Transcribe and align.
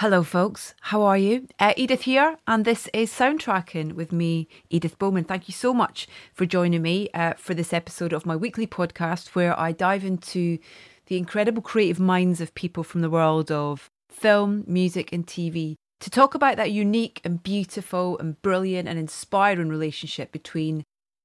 Hello, 0.00 0.22
folks. 0.22 0.74
How 0.80 1.02
are 1.02 1.18
you? 1.18 1.46
Uh, 1.58 1.74
Edith 1.76 2.00
here, 2.04 2.38
and 2.46 2.64
this 2.64 2.88
is 2.94 3.12
Soundtracking 3.12 3.92
with 3.92 4.12
me, 4.12 4.48
Edith 4.70 4.98
Bowman. 4.98 5.24
Thank 5.24 5.46
you 5.46 5.52
so 5.52 5.74
much 5.74 6.08
for 6.32 6.46
joining 6.46 6.80
me 6.80 7.10
uh, 7.12 7.34
for 7.34 7.52
this 7.52 7.74
episode 7.74 8.14
of 8.14 8.24
my 8.24 8.34
weekly 8.34 8.66
podcast 8.66 9.34
where 9.34 9.60
I 9.60 9.72
dive 9.72 10.02
into 10.02 10.58
the 11.08 11.18
incredible 11.18 11.60
creative 11.60 12.00
minds 12.00 12.40
of 12.40 12.54
people 12.54 12.82
from 12.82 13.02
the 13.02 13.10
world 13.10 13.52
of 13.52 13.90
film, 14.08 14.64
music, 14.66 15.12
and 15.12 15.26
TV 15.26 15.74
to 16.00 16.08
talk 16.08 16.34
about 16.34 16.56
that 16.56 16.72
unique 16.72 17.20
and 17.22 17.42
beautiful 17.42 18.16
and 18.20 18.40
brilliant 18.40 18.88
and 18.88 18.98
inspiring 18.98 19.68
relationship 19.68 20.32
between 20.32 20.82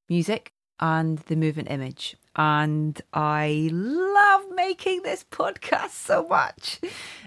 music 0.10 0.52
and 0.80 1.20
the 1.20 1.36
moving 1.36 1.68
image. 1.68 2.16
And 2.36 3.02
I 3.14 3.70
love 3.72 4.44
making 4.54 5.04
this 5.04 5.24
podcast 5.32 5.92
so 5.92 6.28
much. 6.28 6.80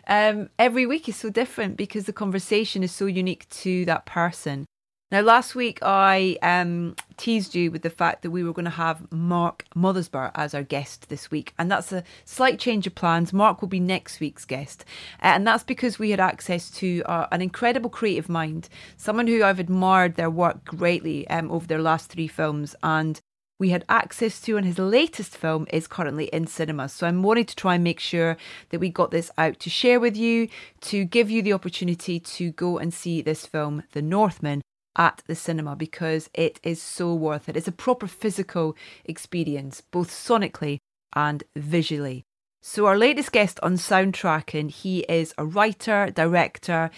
Um, 0.07 0.51
every 0.59 0.85
week 0.87 1.09
is 1.09 1.17
so 1.17 1.31
different 1.31 1.77
because 1.77 2.05
the 2.05 2.13
conversation 2.13 2.83
is 2.83 2.93
so 2.93 3.07
unique 3.07 3.49
to 3.51 3.85
that 3.87 4.05
person. 4.05 4.67
Now, 5.11 5.23
last 5.23 5.55
week 5.55 5.79
I 5.81 6.37
um, 6.43 6.95
teased 7.17 7.55
you 7.55 7.71
with 7.71 7.81
the 7.81 7.89
fact 7.89 8.21
that 8.21 8.31
we 8.31 8.45
were 8.45 8.53
going 8.53 8.67
to 8.67 8.71
have 8.71 9.11
Mark 9.11 9.65
Mothersbaugh 9.75 10.33
as 10.35 10.53
our 10.53 10.63
guest 10.63 11.09
this 11.09 11.31
week, 11.31 11.55
and 11.59 11.71
that's 11.71 11.93
a 11.93 12.05
slight 12.27 12.59
change 12.59 12.87
of 12.87 12.95
plans. 12.95 13.33
Mark 13.33 13.63
will 13.63 13.69
be 13.69 13.81
next 13.81 14.21
week's 14.21 14.45
guest, 14.45 14.85
uh, 15.23 15.29
and 15.29 15.47
that's 15.47 15.65
because 15.65 15.99
we 15.99 16.11
had 16.11 16.21
access 16.21 16.71
to 16.73 17.03
uh, 17.07 17.27
an 17.33 17.41
incredible 17.41 17.89
creative 17.89 18.29
mind, 18.29 18.69
someone 18.99 19.27
who 19.27 19.43
I've 19.43 19.59
admired 19.59 20.17
their 20.17 20.29
work 20.29 20.63
greatly 20.67 21.27
um, 21.29 21.51
over 21.51 21.67
their 21.67 21.81
last 21.81 22.11
three 22.11 22.29
films, 22.29 22.77
and 22.83 23.19
we 23.59 23.71
had 23.71 23.85
access 23.89 24.41
to, 24.43 24.57
and 24.57 24.67
his 24.67 24.79
latest 24.79 25.37
film 25.37 25.67
is 25.73 25.87
currently 25.87 26.27
in 26.27 26.47
cinemas. 26.47 26.93
So 26.93 27.07
I'm 27.07 27.23
wanting 27.23 27.47
to 27.47 27.57
try 27.57 27.75
and 27.75 27.85
make 27.85 28.01
sure 28.01 28.37
that 28.71 28.79
we 28.79 28.89
got 28.89 29.11
this 29.11 29.31
out 29.37 29.59
to 29.61 29.71
share 29.71 29.99
with 29.99 30.17
you, 30.17 30.49
to 30.83 31.05
give 31.05 31.31
you 31.31 31.43
the 31.43 31.53
opportunity 31.53 32.21
to 32.21 32.53
go 32.53 32.79
and 32.79 32.95
see 32.95 33.21
this 33.21 33.47
film, 33.47 33.83
The 33.93 34.03
Northman, 34.03 34.63
at 34.97 35.23
the 35.27 35.35
cinema 35.35 35.77
because 35.77 36.29
it 36.35 36.59
is 36.63 36.83
so 36.83 37.15
worth 37.15 37.49
it. 37.49 37.57
It's 37.57 37.69
a 37.69 37.73
proper 37.73 38.07
physical 38.07 38.77
experience, 39.05 39.81
both 39.81 40.11
sonically 40.11 40.79
and 41.15 41.45
visually. 41.55 42.25
So, 42.61 42.87
our 42.87 42.99
latest 42.99 43.31
guest 43.31 43.61
on 43.63 43.75
Soundtracking, 43.75 44.71
he 44.71 45.01
is 45.09 45.33
a 45.39 45.47
writer, 45.47 46.11
director 46.11 46.91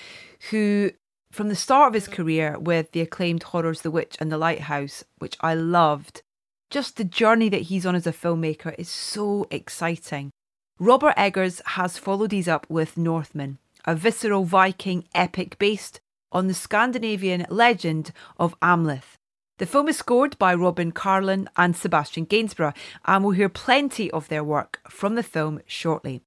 who 0.51 0.93
from 1.31 1.49
the 1.49 1.55
start 1.55 1.89
of 1.89 1.95
his 1.95 2.09
career 2.09 2.59
with 2.59 2.91
the 2.93 3.03
acclaimed 3.03 3.45
horrors 3.45 3.83
The 3.83 3.91
Witch 3.91 4.17
and 4.19 4.33
The 4.33 4.39
Lighthouse, 4.39 5.05
which 5.19 5.37
I 5.41 5.55
loved, 5.55 6.23
just 6.71 6.97
the 6.97 7.05
journey 7.05 7.49
that 7.49 7.63
he's 7.63 7.85
on 7.85 7.95
as 7.95 8.07
a 8.07 8.13
filmmaker 8.13 8.75
is 8.79 8.89
so 8.89 9.47
exciting. 9.51 10.31
Robert 10.79 11.15
Eggers 11.17 11.61
has 11.67 11.99
followed 11.99 12.31
these 12.31 12.49
up 12.49 12.67
with 12.71 12.97
Northman, 12.97 13.59
a 13.85 13.95
visceral 13.95 14.45
Viking 14.45 15.05
epic 15.15 15.59
based 15.59 16.01
on 16.33 16.47
the 16.47 16.55
Scandinavian 16.55 17.45
legend 17.51 18.13
of 18.39 18.59
Amleth. 18.61 19.17
The 19.59 19.67
film 19.67 19.89
is 19.89 19.99
scored 19.99 20.39
by 20.39 20.55
Robin 20.55 20.91
Carolan 20.91 21.51
and 21.57 21.77
Sebastian 21.77 22.25
Gainsborough, 22.25 22.73
and 23.05 23.23
we'll 23.23 23.35
hear 23.35 23.51
plenty 23.51 24.11
of 24.11 24.29
their 24.29 24.45
work 24.45 24.81
from 24.89 25.17
the 25.17 25.23
film 25.23 25.61
shortly. 25.67 26.23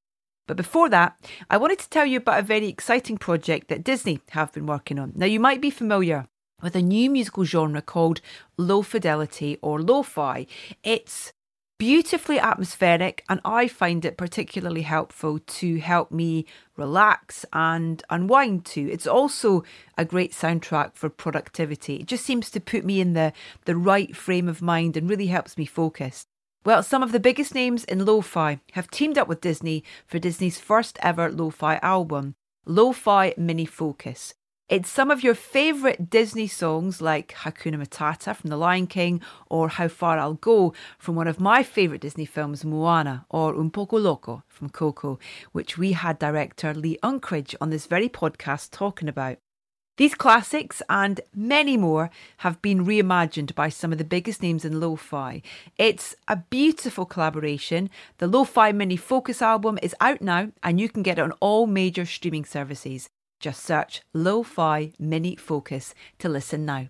But 0.45 0.57
before 0.57 0.89
that, 0.89 1.15
I 1.49 1.57
wanted 1.57 1.79
to 1.79 1.89
tell 1.89 2.05
you 2.05 2.17
about 2.17 2.39
a 2.41 2.43
very 2.43 2.67
exciting 2.67 3.17
project 3.17 3.69
that 3.69 3.83
Disney 3.83 4.19
have 4.31 4.51
been 4.51 4.65
working 4.65 4.99
on. 4.99 5.13
Now, 5.15 5.25
you 5.25 5.39
might 5.39 5.61
be 5.61 5.71
familiar 5.71 6.27
with 6.63 6.75
a 6.75 6.81
new 6.81 7.09
musical 7.09 7.43
genre 7.43 7.81
called 7.81 8.21
low 8.57 8.81
fidelity 8.81 9.59
or 9.61 9.81
lo-fi. 9.81 10.47
It's 10.81 11.33
beautifully 11.77 12.39
atmospheric 12.39 13.25
and 13.27 13.41
I 13.43 13.67
find 13.67 14.05
it 14.05 14.15
particularly 14.15 14.83
helpful 14.83 15.39
to 15.39 15.79
help 15.79 16.11
me 16.11 16.45
relax 16.77 17.45
and 17.51 18.01
unwind 18.09 18.63
to. 18.67 18.89
It's 18.89 19.05
also 19.05 19.63
a 19.97 20.05
great 20.05 20.31
soundtrack 20.31 20.95
for 20.95 21.09
productivity. 21.09 21.97
It 21.97 22.07
just 22.07 22.25
seems 22.25 22.49
to 22.51 22.61
put 22.61 22.85
me 22.85 23.01
in 23.01 23.13
the 23.13 23.33
the 23.65 23.75
right 23.75 24.15
frame 24.15 24.47
of 24.47 24.61
mind 24.61 24.95
and 24.95 25.09
really 25.09 25.27
helps 25.27 25.57
me 25.57 25.65
focus. 25.65 26.25
Well, 26.65 26.81
some 26.83 27.03
of 27.03 27.11
the 27.11 27.19
biggest 27.19 27.53
names 27.53 27.83
in 27.83 28.05
lo-fi 28.05 28.61
have 28.71 28.89
teamed 28.89 29.17
up 29.17 29.27
with 29.27 29.41
Disney 29.41 29.83
for 30.07 30.19
Disney's 30.19 30.57
first 30.57 30.97
ever 31.01 31.29
lo-fi 31.29 31.75
album, 31.81 32.35
Lo-Fi 32.65 33.33
Minnie 33.35 33.65
Focus. 33.65 34.33
It's 34.69 34.89
some 34.89 35.11
of 35.11 35.23
your 35.23 35.35
favourite 35.35 36.09
Disney 36.09 36.47
songs 36.47 37.01
like 37.01 37.33
Hakuna 37.33 37.75
Matata 37.75 38.33
from 38.33 38.49
The 38.49 38.55
Lion 38.55 38.87
King 38.87 39.21
or 39.49 39.67
How 39.67 39.89
Far 39.89 40.17
I'll 40.17 40.35
Go 40.35 40.73
from 40.97 41.15
one 41.15 41.27
of 41.27 41.37
my 41.37 41.63
favourite 41.63 41.99
Disney 41.99 42.25
films, 42.25 42.63
Moana, 42.63 43.25
or 43.29 43.55
Un 43.55 43.69
Poco 43.71 43.97
Loco 43.97 44.41
from 44.47 44.69
Coco, 44.69 45.19
which 45.51 45.77
we 45.77 45.91
had 45.91 46.17
director 46.17 46.73
Lee 46.73 46.97
Unkrich 47.03 47.55
on 47.59 47.71
this 47.71 47.87
very 47.87 48.07
podcast 48.07 48.71
talking 48.71 49.09
about. 49.09 49.37
These 49.97 50.15
classics 50.15 50.81
and 50.89 51.19
many 51.35 51.75
more 51.75 52.09
have 52.37 52.61
been 52.61 52.85
reimagined 52.85 53.53
by 53.53 53.67
some 53.67 53.91
of 53.91 53.97
the 53.97 54.05
biggest 54.05 54.41
names 54.41 54.63
in 54.63 54.79
lo 54.79 54.95
fi. 54.95 55.41
It's 55.77 56.15
a 56.29 56.37
beautiful 56.37 57.05
collaboration. 57.05 57.89
The 58.17 58.27
Lo 58.27 58.45
Fi 58.45 58.71
Minnie 58.71 58.95
Focus 58.95 59.41
album 59.41 59.77
is 59.83 59.93
out 59.99 60.21
now 60.21 60.51
and 60.63 60.79
you 60.79 60.87
can 60.87 61.03
get 61.03 61.19
it 61.19 61.21
on 61.21 61.33
all 61.41 61.67
major 61.67 62.05
streaming 62.05 62.45
services. 62.45 63.09
Just 63.43 63.65
search 63.65 64.03
Lo 64.13 64.41
Fi 64.41 64.93
Minnie 64.97 65.35
Focus 65.35 65.93
to 66.19 66.29
listen 66.29 66.63
now. 66.63 66.87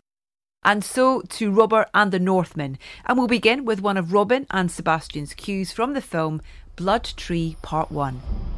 And 0.63 0.83
so 0.83 1.21
to 1.21 1.49
Robert 1.49 1.89
and 1.95 2.11
the 2.11 2.19
Northman, 2.19 2.77
and 3.05 3.17
we'll 3.17 3.25
begin 3.25 3.65
with 3.65 3.81
one 3.81 3.97
of 3.97 4.13
Robin 4.13 4.45
and 4.51 4.69
Sebastian's 4.71 5.33
cues 5.33 5.71
from 5.71 5.93
the 5.93 5.99
film 6.01 6.43
Blood 6.75 7.05
Tree 7.17 7.57
Part 7.63 7.91
1. 7.91 8.52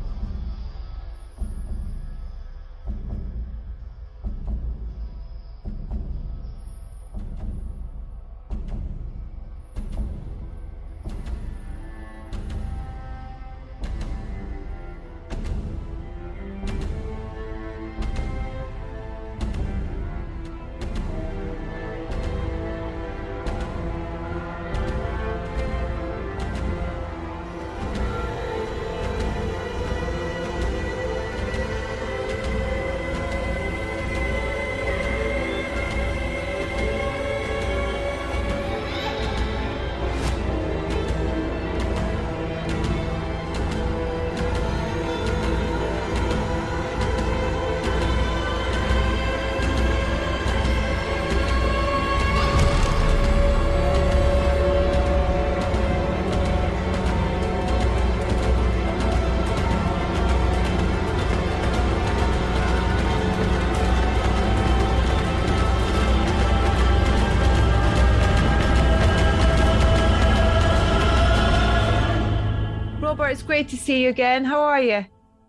Great 73.41 73.67
to 73.69 73.77
see 73.77 74.03
you 74.03 74.09
again. 74.09 74.45
How 74.45 74.61
are 74.61 74.81
you? 74.81 75.05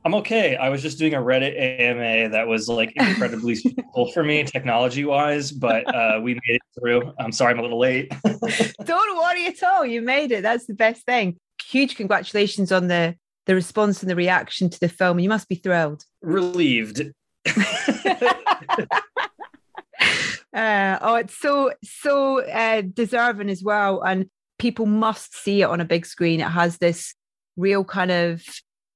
I'm 0.06 0.14
okay. 0.14 0.54
I 0.54 0.68
was 0.68 0.82
just 0.82 1.00
doing 1.00 1.14
a 1.14 1.18
Reddit 1.18 1.58
AMA 1.58 2.28
that 2.28 2.46
was 2.46 2.68
like 2.68 2.92
incredibly 2.94 3.54
stressful 3.56 4.12
for 4.12 4.22
me 4.22 4.44
technology 4.44 5.04
wise, 5.04 5.50
but 5.50 5.92
uh, 5.92 6.20
we 6.22 6.34
made 6.34 6.42
it 6.46 6.62
through. 6.78 7.12
I'm 7.18 7.32
sorry 7.32 7.52
I'm 7.52 7.58
a 7.58 7.62
little 7.62 7.80
late. 7.80 8.14
Don't 8.84 9.18
worry 9.18 9.46
at 9.46 9.60
all. 9.64 9.84
You 9.84 10.02
made 10.02 10.30
it. 10.30 10.42
That's 10.42 10.66
the 10.66 10.74
best 10.74 11.04
thing. 11.04 11.38
Huge 11.60 11.96
congratulations 11.96 12.70
on 12.70 12.86
the 12.86 13.16
the 13.46 13.56
response 13.56 14.00
and 14.00 14.08
the 14.08 14.14
reaction 14.14 14.70
to 14.70 14.78
the 14.78 14.88
film. 14.88 15.18
You 15.18 15.28
must 15.28 15.48
be 15.48 15.56
thrilled. 15.56 16.04
Relieved. 16.22 17.00
uh, 17.48 17.58
oh, 20.52 21.16
it's 21.16 21.36
so 21.36 21.72
so 21.82 22.44
uh, 22.44 22.82
deserving 22.94 23.50
as 23.50 23.64
well, 23.64 24.02
and 24.02 24.30
people 24.60 24.86
must 24.86 25.34
see 25.36 25.62
it 25.62 25.68
on 25.68 25.80
a 25.80 25.84
big 25.84 26.06
screen. 26.06 26.38
It 26.38 26.50
has 26.50 26.78
this 26.78 27.12
real 27.56 27.84
kind 27.84 28.10
of 28.10 28.42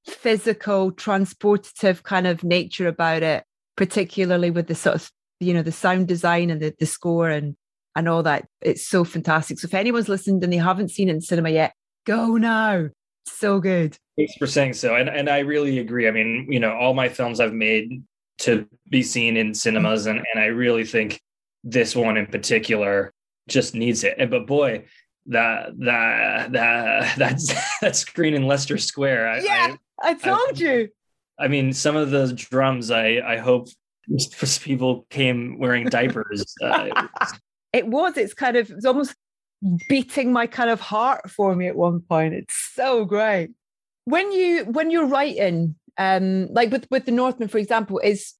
physical, 0.06 0.92
transportative 0.92 2.02
kind 2.02 2.26
of 2.26 2.42
nature 2.44 2.88
about 2.88 3.22
it, 3.22 3.44
particularly 3.76 4.50
with 4.50 4.66
the 4.66 4.74
sort 4.74 4.96
of, 4.96 5.10
you 5.40 5.54
know, 5.54 5.62
the 5.62 5.72
sound 5.72 6.08
design 6.08 6.50
and 6.50 6.60
the, 6.60 6.74
the 6.78 6.86
score 6.86 7.28
and 7.28 7.56
and 7.96 8.08
all 8.08 8.22
that. 8.22 8.46
It's 8.60 8.86
so 8.86 9.04
fantastic. 9.04 9.58
So 9.58 9.66
if 9.66 9.74
anyone's 9.74 10.08
listened 10.08 10.44
and 10.44 10.52
they 10.52 10.58
haven't 10.58 10.90
seen 10.90 11.08
it 11.08 11.14
in 11.14 11.20
cinema 11.20 11.50
yet, 11.50 11.74
go 12.06 12.36
now. 12.36 12.88
so 13.26 13.60
good. 13.60 13.96
Thanks 14.16 14.34
for 14.38 14.46
saying 14.46 14.74
so. 14.74 14.96
And 14.96 15.08
and 15.08 15.28
I 15.28 15.40
really 15.40 15.78
agree. 15.78 16.08
I 16.08 16.10
mean, 16.10 16.46
you 16.50 16.60
know, 16.60 16.72
all 16.72 16.94
my 16.94 17.08
films 17.08 17.40
I've 17.40 17.52
made 17.52 18.02
to 18.38 18.66
be 18.88 19.02
seen 19.02 19.36
in 19.36 19.54
cinemas, 19.54 20.06
and 20.06 20.18
and 20.18 20.42
I 20.42 20.46
really 20.46 20.84
think 20.84 21.20
this 21.64 21.94
one 21.94 22.16
in 22.16 22.26
particular 22.26 23.12
just 23.48 23.74
needs 23.74 24.04
it. 24.04 24.14
And 24.18 24.30
But 24.30 24.46
boy, 24.46 24.84
that 25.26 25.78
that 25.78 26.52
that 26.52 27.14
that's 27.18 27.52
that 27.80 27.96
screen 27.96 28.34
in 28.34 28.46
Leicester 28.46 28.78
Square. 28.78 29.28
I, 29.28 29.40
yeah, 29.40 29.76
I, 30.00 30.10
I 30.10 30.14
told 30.14 30.38
I, 30.38 30.52
you. 30.56 30.88
I 31.38 31.48
mean, 31.48 31.72
some 31.72 31.96
of 31.96 32.10
the 32.10 32.32
drums. 32.32 32.90
I 32.90 33.20
I 33.24 33.38
hope 33.38 33.68
people 34.62 35.06
came 35.10 35.58
wearing 35.58 35.86
diapers. 35.86 36.54
Uh, 36.62 37.06
it 37.72 37.86
was. 37.86 38.16
It's 38.16 38.34
kind 38.34 38.56
of. 38.56 38.70
It's 38.70 38.84
almost 38.84 39.14
beating 39.88 40.32
my 40.32 40.46
kind 40.46 40.70
of 40.70 40.80
heart 40.80 41.30
for 41.30 41.54
me 41.54 41.68
at 41.68 41.76
one 41.76 42.00
point. 42.00 42.34
It's 42.34 42.72
so 42.74 43.04
great. 43.04 43.50
When 44.04 44.32
you 44.32 44.64
when 44.64 44.90
you're 44.90 45.06
writing, 45.06 45.76
um, 45.98 46.48
like 46.52 46.72
with 46.72 46.86
with 46.90 47.04
the 47.04 47.12
Northman, 47.12 47.48
for 47.48 47.58
example, 47.58 48.00
is 48.00 48.34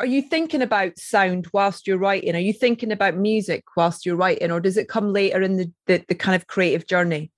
are 0.00 0.06
you 0.06 0.22
thinking 0.22 0.62
about 0.62 0.98
sound 0.98 1.46
whilst 1.52 1.86
you're 1.86 1.98
writing? 1.98 2.34
Are 2.34 2.40
you 2.40 2.54
thinking 2.54 2.90
about 2.90 3.16
music 3.16 3.64
whilst 3.76 4.06
you're 4.06 4.16
writing, 4.16 4.50
or 4.50 4.58
does 4.58 4.78
it 4.78 4.88
come 4.88 5.12
later 5.12 5.42
in 5.42 5.56
the 5.58 5.70
the, 5.86 6.02
the 6.08 6.14
kind 6.14 6.34
of 6.34 6.46
creative 6.46 6.86
journey? 6.86 7.30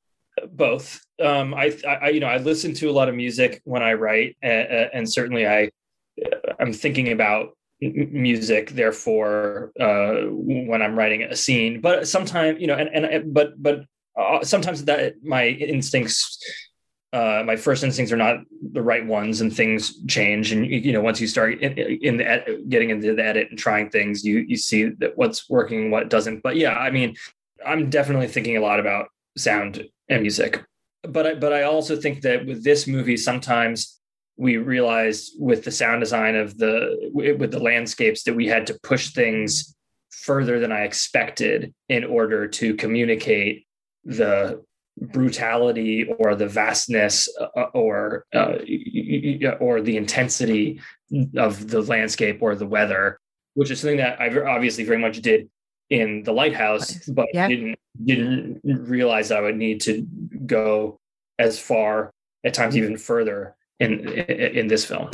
Both. 0.52 1.04
Um, 1.20 1.54
I, 1.54 1.76
I, 1.86 2.10
you 2.10 2.20
know, 2.20 2.28
I 2.28 2.38
listen 2.38 2.72
to 2.74 2.88
a 2.88 2.92
lot 2.92 3.08
of 3.08 3.16
music 3.16 3.60
when 3.64 3.82
I 3.82 3.94
write, 3.94 4.36
and, 4.42 4.90
and 4.94 5.12
certainly 5.12 5.46
I, 5.46 5.70
I'm 6.60 6.72
thinking 6.72 7.10
about 7.10 7.50
music. 7.80 8.70
Therefore, 8.70 9.72
uh, 9.80 10.22
when 10.30 10.82
I'm 10.82 10.96
writing 10.96 11.24
a 11.24 11.34
scene, 11.34 11.80
but 11.80 12.06
sometimes, 12.06 12.60
you 12.60 12.68
know, 12.68 12.76
and 12.76 12.88
and 12.88 13.34
but 13.34 13.60
but 13.60 13.84
uh, 14.16 14.44
sometimes 14.44 14.84
that 14.84 15.14
my 15.24 15.48
instincts 15.48 16.38
uh, 17.12 17.42
my 17.44 17.56
first 17.56 17.84
instincts 17.84 18.10
are 18.10 18.16
not 18.16 18.38
the 18.72 18.80
right 18.80 19.06
ones 19.06 19.42
and 19.42 19.54
things 19.54 20.02
change. 20.06 20.50
And 20.50 20.66
you 20.66 20.92
know 20.92 21.02
once 21.02 21.20
you 21.20 21.26
start 21.26 21.60
in, 21.60 21.72
in 21.78 22.16
the 22.16 22.26
ed- 22.26 22.68
getting 22.68 22.90
into 22.90 23.14
the 23.14 23.24
edit 23.24 23.48
and 23.50 23.58
trying 23.58 23.90
things 23.90 24.24
you 24.24 24.38
you 24.38 24.56
see 24.56 24.84
that 24.98 25.16
what's 25.16 25.48
working 25.50 25.90
what 25.90 26.08
doesn't. 26.08 26.42
But 26.42 26.56
yeah 26.56 26.74
i 26.74 26.90
mean 26.90 27.14
i'm 27.66 27.90
definitely 27.90 28.28
thinking 28.28 28.56
a 28.56 28.60
lot 28.60 28.80
about 28.80 29.08
sound 29.36 29.86
and 30.08 30.22
music. 30.22 30.62
But 31.02 31.26
I, 31.26 31.34
but 31.34 31.52
i 31.52 31.64
also 31.64 31.96
think 31.96 32.22
that 32.22 32.46
with 32.46 32.64
this 32.64 32.86
movie 32.86 33.16
sometimes 33.16 34.00
we 34.36 34.56
realized 34.56 35.32
with 35.38 35.64
the 35.64 35.70
sound 35.70 36.00
design 36.00 36.34
of 36.36 36.56
the 36.56 37.10
with 37.12 37.50
the 37.50 37.62
landscapes 37.62 38.22
that 38.22 38.34
we 38.34 38.46
had 38.46 38.66
to 38.68 38.78
push 38.82 39.10
things 39.10 39.76
further 40.10 40.58
than 40.60 40.72
i 40.72 40.82
expected 40.82 41.74
in 41.88 42.04
order 42.04 42.46
to 42.46 42.74
communicate 42.76 43.66
the 44.04 44.62
brutality 45.00 46.04
or 46.18 46.34
the 46.34 46.46
vastness 46.46 47.28
uh, 47.40 47.62
or 47.74 48.26
uh, 48.34 48.58
or 49.60 49.80
the 49.80 49.96
intensity 49.96 50.80
of 51.36 51.68
the 51.68 51.82
landscape 51.82 52.38
or 52.40 52.54
the 52.54 52.66
weather, 52.66 53.18
which 53.54 53.70
is 53.70 53.80
something 53.80 53.98
that 53.98 54.20
I 54.20 54.28
obviously 54.42 54.84
very 54.84 54.98
much 54.98 55.20
did 55.20 55.48
in 55.90 56.22
the 56.22 56.32
lighthouse, 56.32 57.06
but 57.08 57.26
yeah. 57.32 57.48
didn't 57.48 57.78
didn't 58.04 58.60
realize 58.64 59.30
I 59.30 59.40
would 59.40 59.56
need 59.56 59.80
to 59.82 60.06
go 60.46 60.98
as 61.38 61.58
far 61.58 62.12
at 62.44 62.54
times 62.54 62.76
even 62.76 62.96
further 62.96 63.56
in 63.80 64.08
in 64.08 64.68
this 64.68 64.84
film. 64.84 65.10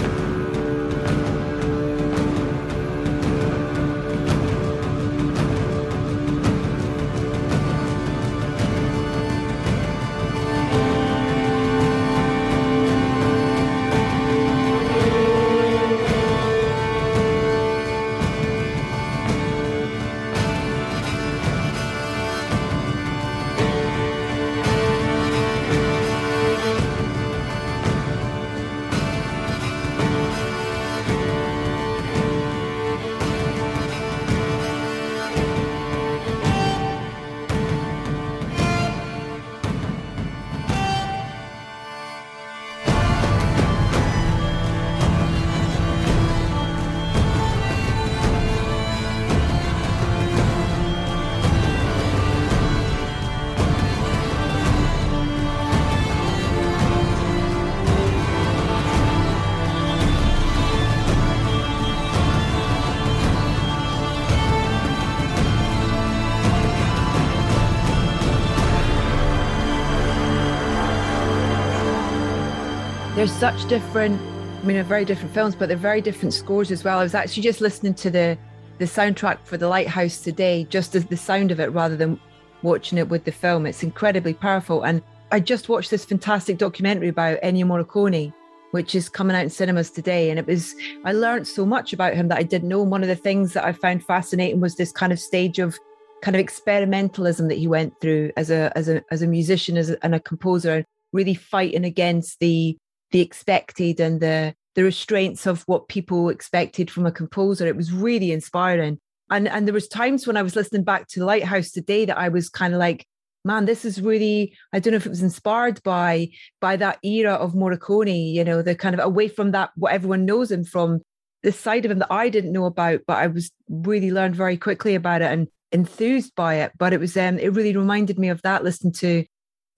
There's 73.18 73.32
such 73.32 73.66
different 73.66 74.20
I 74.60 74.64
mean, 74.64 74.76
they're 74.76 74.84
very 74.84 75.04
different 75.04 75.34
films, 75.34 75.56
but 75.56 75.66
they're 75.66 75.76
very 75.76 76.00
different 76.00 76.32
scores 76.32 76.70
as 76.70 76.84
well. 76.84 77.00
I 77.00 77.02
was 77.02 77.16
actually 77.16 77.42
just 77.42 77.60
listening 77.60 77.94
to 77.94 78.10
the 78.10 78.38
the 78.78 78.84
soundtrack 78.84 79.38
for 79.42 79.56
The 79.56 79.66
Lighthouse 79.66 80.20
today, 80.20 80.68
just 80.70 80.94
as 80.94 81.04
the 81.04 81.16
sound 81.16 81.50
of 81.50 81.58
it 81.58 81.72
rather 81.72 81.96
than 81.96 82.20
watching 82.62 82.96
it 82.96 83.08
with 83.08 83.24
the 83.24 83.32
film. 83.32 83.66
It's 83.66 83.82
incredibly 83.82 84.34
powerful. 84.34 84.84
And 84.84 85.02
I 85.32 85.40
just 85.40 85.68
watched 85.68 85.90
this 85.90 86.04
fantastic 86.04 86.58
documentary 86.58 87.08
about 87.08 87.40
Ennio 87.40 87.64
Morricone, 87.64 88.32
which 88.70 88.94
is 88.94 89.08
coming 89.08 89.34
out 89.34 89.42
in 89.42 89.50
cinemas 89.50 89.90
today. 89.90 90.30
And 90.30 90.38
it 90.38 90.46
was 90.46 90.76
I 91.04 91.10
learned 91.10 91.48
so 91.48 91.66
much 91.66 91.92
about 91.92 92.14
him 92.14 92.28
that 92.28 92.38
I 92.38 92.44
didn't 92.44 92.68
know. 92.68 92.82
And 92.82 92.90
one 92.92 93.02
of 93.02 93.08
the 93.08 93.16
things 93.16 93.52
that 93.54 93.64
I 93.64 93.72
found 93.72 94.04
fascinating 94.04 94.60
was 94.60 94.76
this 94.76 94.92
kind 94.92 95.12
of 95.12 95.18
stage 95.18 95.58
of 95.58 95.76
kind 96.22 96.36
of 96.36 96.46
experimentalism 96.46 97.48
that 97.48 97.58
he 97.58 97.66
went 97.66 98.00
through 98.00 98.30
as 98.36 98.48
a 98.48 98.70
as 98.78 98.88
a 98.88 99.02
as 99.10 99.22
a 99.22 99.26
musician 99.26 99.76
as 99.76 99.90
a, 99.90 100.04
and 100.04 100.14
a 100.14 100.20
composer, 100.20 100.84
really 101.12 101.34
fighting 101.34 101.84
against 101.84 102.38
the 102.38 102.78
the 103.10 103.20
expected 103.20 104.00
and 104.00 104.20
the 104.20 104.54
the 104.74 104.84
restraints 104.84 105.46
of 105.46 105.62
what 105.66 105.88
people 105.88 106.28
expected 106.28 106.90
from 106.90 107.04
a 107.04 107.12
composer. 107.12 107.66
It 107.66 107.76
was 107.76 107.92
really 107.92 108.32
inspiring. 108.32 109.00
And 109.30 109.48
and 109.48 109.66
there 109.66 109.74
was 109.74 109.88
times 109.88 110.26
when 110.26 110.36
I 110.36 110.42
was 110.42 110.56
listening 110.56 110.84
back 110.84 111.08
to 111.08 111.24
Lighthouse 111.24 111.70
today 111.70 112.04
that 112.04 112.18
I 112.18 112.28
was 112.28 112.48
kind 112.48 112.74
of 112.74 112.78
like, 112.78 113.06
man, 113.44 113.64
this 113.64 113.84
is 113.84 114.00
really, 114.00 114.56
I 114.72 114.78
don't 114.78 114.92
know 114.92 114.98
if 114.98 115.06
it 115.06 115.10
was 115.10 115.22
inspired 115.22 115.82
by 115.82 116.28
by 116.60 116.76
that 116.76 116.98
era 117.02 117.34
of 117.34 117.54
Morricone, 117.54 118.32
you 118.32 118.44
know, 118.44 118.62
the 118.62 118.74
kind 118.74 118.94
of 118.94 119.04
away 119.04 119.28
from 119.28 119.50
that 119.52 119.70
what 119.76 119.92
everyone 119.92 120.24
knows 120.24 120.50
him 120.50 120.64
from, 120.64 121.00
this 121.42 121.58
side 121.58 121.84
of 121.84 121.90
him 121.90 121.98
that 121.98 122.12
I 122.12 122.28
didn't 122.28 122.52
know 122.52 122.64
about, 122.64 123.00
but 123.06 123.18
I 123.18 123.26
was 123.26 123.50
really 123.68 124.10
learned 124.10 124.36
very 124.36 124.56
quickly 124.56 124.94
about 124.94 125.22
it 125.22 125.30
and 125.32 125.48
enthused 125.72 126.34
by 126.34 126.56
it. 126.56 126.72
But 126.78 126.92
it 126.92 127.00
was 127.00 127.16
um 127.16 127.38
it 127.38 127.52
really 127.52 127.76
reminded 127.76 128.18
me 128.18 128.28
of 128.28 128.42
that 128.42 128.64
listening 128.64 128.92
to 128.94 129.24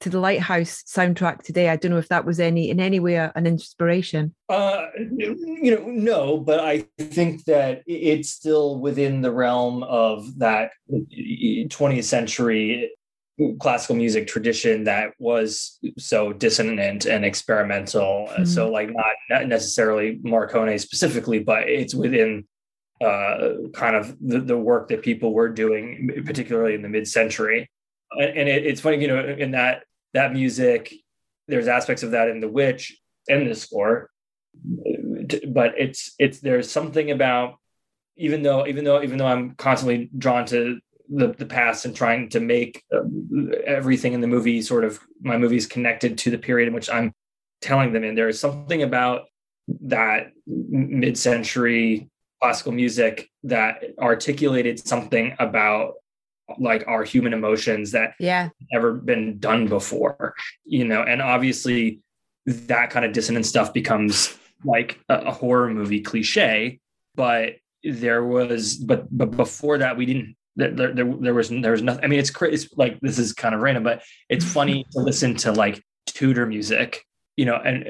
to 0.01 0.11
the 0.11 0.21
Lighthouse 0.21 0.83
soundtrack 0.83 1.43
today. 1.43 1.69
I 1.69 1.77
don't 1.77 1.91
know 1.91 1.99
if 1.99 2.09
that 2.09 2.25
was 2.25 2.41
any 2.41 2.71
in 2.71 2.81
any 2.81 3.01
way 3.01 3.17
an 3.17 3.47
inspiration. 3.47 4.35
Uh, 4.49 4.87
you 4.97 5.77
know, 5.77 5.85
no, 5.87 6.39
but 6.39 6.61
I 6.61 6.87
think 6.99 7.45
that 7.45 7.83
it's 7.87 8.31
still 8.31 8.79
within 8.81 9.21
the 9.21 9.31
realm 9.31 9.83
of 9.83 10.39
that 10.39 10.73
20th 10.91 12.05
century 12.05 12.91
classical 13.59 13.97
music 13.97 14.27
tradition 14.27 14.85
that 14.85 15.13
was 15.19 15.79
so 15.99 16.33
dissonant 16.33 17.07
and 17.07 17.25
experimental. 17.25 18.29
Mm-hmm. 18.31 18.45
So, 18.45 18.71
like, 18.71 18.91
not 19.29 19.47
necessarily 19.47 20.19
Morricone 20.25 20.79
specifically, 20.81 21.39
but 21.39 21.69
it's 21.69 21.95
within 21.95 22.45
uh, 23.03 23.53
kind 23.73 23.97
of 23.97 24.17
the, 24.21 24.41
the 24.41 24.59
work 24.59 24.89
that 24.89 25.03
people 25.03 25.33
were 25.33 25.49
doing, 25.49 26.23
particularly 26.27 26.75
in 26.75 26.83
the 26.83 26.89
mid-century. 26.89 27.71
And 28.13 28.49
it, 28.49 28.67
it's 28.67 28.81
funny, 28.81 29.01
you 29.01 29.09
know, 29.09 29.25
in 29.25 29.53
that 29.53 29.85
that 30.15 30.33
music 30.33 30.93
there's 31.49 31.69
aspects 31.69 32.03
of 32.03 32.13
that 32.13 32.29
in 32.29 32.41
the 32.41 32.49
witch 32.49 32.97
and 33.29 33.49
the 33.49 33.55
score 33.55 34.11
but 35.49 35.75
it's 35.79 36.15
it's 36.19 36.41
there's 36.41 36.71
something 36.71 37.11
about 37.11 37.55
even 38.17 38.43
though 38.43 38.67
even 38.67 38.85
though 38.85 39.03
even 39.03 39.19
though 39.19 39.27
i'm 39.27 39.55
constantly 39.55 40.11
drawn 40.17 40.45
to 40.45 40.79
the, 41.13 41.29
the 41.29 41.47
past 41.47 41.85
and 41.85 41.97
trying 41.97 42.29
to 42.29 42.39
make 42.39 42.85
uh, 42.95 43.01
everything 43.67 44.13
in 44.13 44.21
the 44.21 44.27
movie 44.27 44.63
sort 44.63 44.85
of 44.85 45.01
my 45.21 45.37
movies 45.37 45.67
connected 45.67 46.19
to 46.19 46.31
the 46.31 46.39
period 46.39 46.69
in 46.69 46.75
which 46.75 46.91
i'm 46.91 47.13
telling 47.61 47.93
them 47.93 48.05
in 48.05 48.15
there 48.15 48.29
is 48.29 48.41
something 48.41 48.83
about 48.83 49.23
that 49.83 50.33
mid-century 50.47 52.09
classical 52.41 52.73
music 52.73 53.29
that 53.45 53.83
articulated 53.99 54.85
something 54.85 55.35
about 55.39 55.95
like 56.59 56.87
our 56.87 57.05
human 57.05 57.33
emotions 57.33 57.93
that 57.93 58.15
yeah 58.19 58.49
ever 58.73 58.93
been 58.93 59.39
done 59.39 59.67
before 59.67 60.35
you 60.65 60.85
know 60.85 61.03
and 61.03 61.23
obviously 61.23 62.01
that 62.47 62.91
kind 62.91 63.05
of 63.05 63.13
dissonant 63.13 63.47
stuff 63.47 63.73
becomes 63.73 64.37
like 64.65 65.01
a, 65.09 65.17
a 65.19 65.31
horror 65.31 65.69
movie 65.71 66.01
cliche 66.01 66.79
but 67.15 67.57
there 67.83 68.25
was 68.25 68.77
but 68.77 69.07
but 69.11 69.31
before 69.31 69.79
that 69.79 69.97
we 69.97 70.07
didn't 70.07 70.37
there, 70.57 70.93
there, 70.93 71.05
there 71.05 71.35
was 71.35 71.49
there 71.49 71.73
was 71.73 71.83
nothing. 71.83 72.05
I 72.05 72.09
mean, 72.09 72.19
it's 72.19 72.31
crazy. 72.31 72.69
Like 72.77 73.01
this 73.01 73.19
is 73.19 73.33
kind 73.33 73.55
of 73.55 73.61
random, 73.61 73.83
but 73.83 74.03
it's 74.29 74.45
funny 74.53 74.85
to 74.93 75.01
listen 75.01 75.37
to 75.37 75.53
like 75.53 75.83
Tudor 76.07 76.47
music, 76.47 77.05
you 77.37 77.45
know, 77.45 77.57
and 77.57 77.87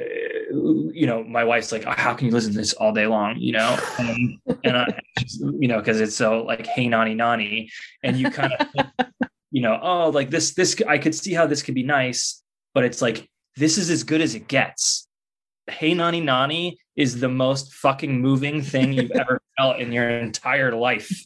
you 0.51 1.07
know, 1.07 1.23
my 1.25 1.45
wife's 1.45 1.73
like, 1.73 1.87
oh, 1.87 1.95
"How 1.97 2.15
can 2.15 2.27
you 2.27 2.33
listen 2.33 2.53
to 2.53 2.59
this 2.59 2.73
all 2.75 2.93
day 2.93 3.07
long?" 3.07 3.37
You 3.39 3.53
know, 3.53 3.79
and, 3.99 4.39
and 4.65 4.77
I, 4.77 4.87
you 5.59 5.69
know, 5.69 5.79
because 5.79 6.01
it's 6.01 6.17
so 6.17 6.43
like, 6.43 6.67
"Hey, 6.67 6.89
nani 6.89 7.15
nani," 7.15 7.71
and 8.03 8.17
you 8.17 8.31
kind 8.31 8.53
of, 8.53 8.87
you 9.51 9.63
know, 9.63 9.79
oh, 9.81 10.11
like 10.11 10.31
this, 10.31 10.55
this, 10.55 10.81
I 10.89 10.99
could 10.99 11.15
see 11.15 11.33
how 11.33 11.47
this 11.47 11.63
could 11.63 11.75
be 11.75 11.83
nice, 11.83 12.43
but 12.75 12.85
it's 12.85 13.01
like 13.01 13.29
this 13.57 13.79
is 13.79 13.91
as 13.91 14.03
good 14.03 14.21
as 14.21 14.35
it 14.35 14.49
gets. 14.49 15.07
Hey, 15.69 15.95
nani 15.95 16.21
nani 16.21 16.79
is 16.97 17.21
the 17.21 17.29
most 17.29 17.73
fucking 17.75 18.21
moving 18.21 18.61
thing 18.61 18.93
you've 18.93 19.13
ever 19.13 19.41
felt 19.57 19.79
in 19.79 19.93
your 19.93 20.09
entire 20.11 20.75
life. 20.75 21.25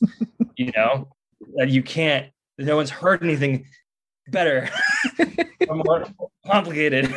You 0.56 0.70
know, 0.76 1.08
that 1.56 1.70
you 1.70 1.82
can't 1.82 2.30
no 2.58 2.76
one's 2.76 2.90
heard 2.90 3.22
anything 3.22 3.66
better 4.28 4.70
or 5.68 5.76
more 5.76 6.06
complicated 6.46 7.14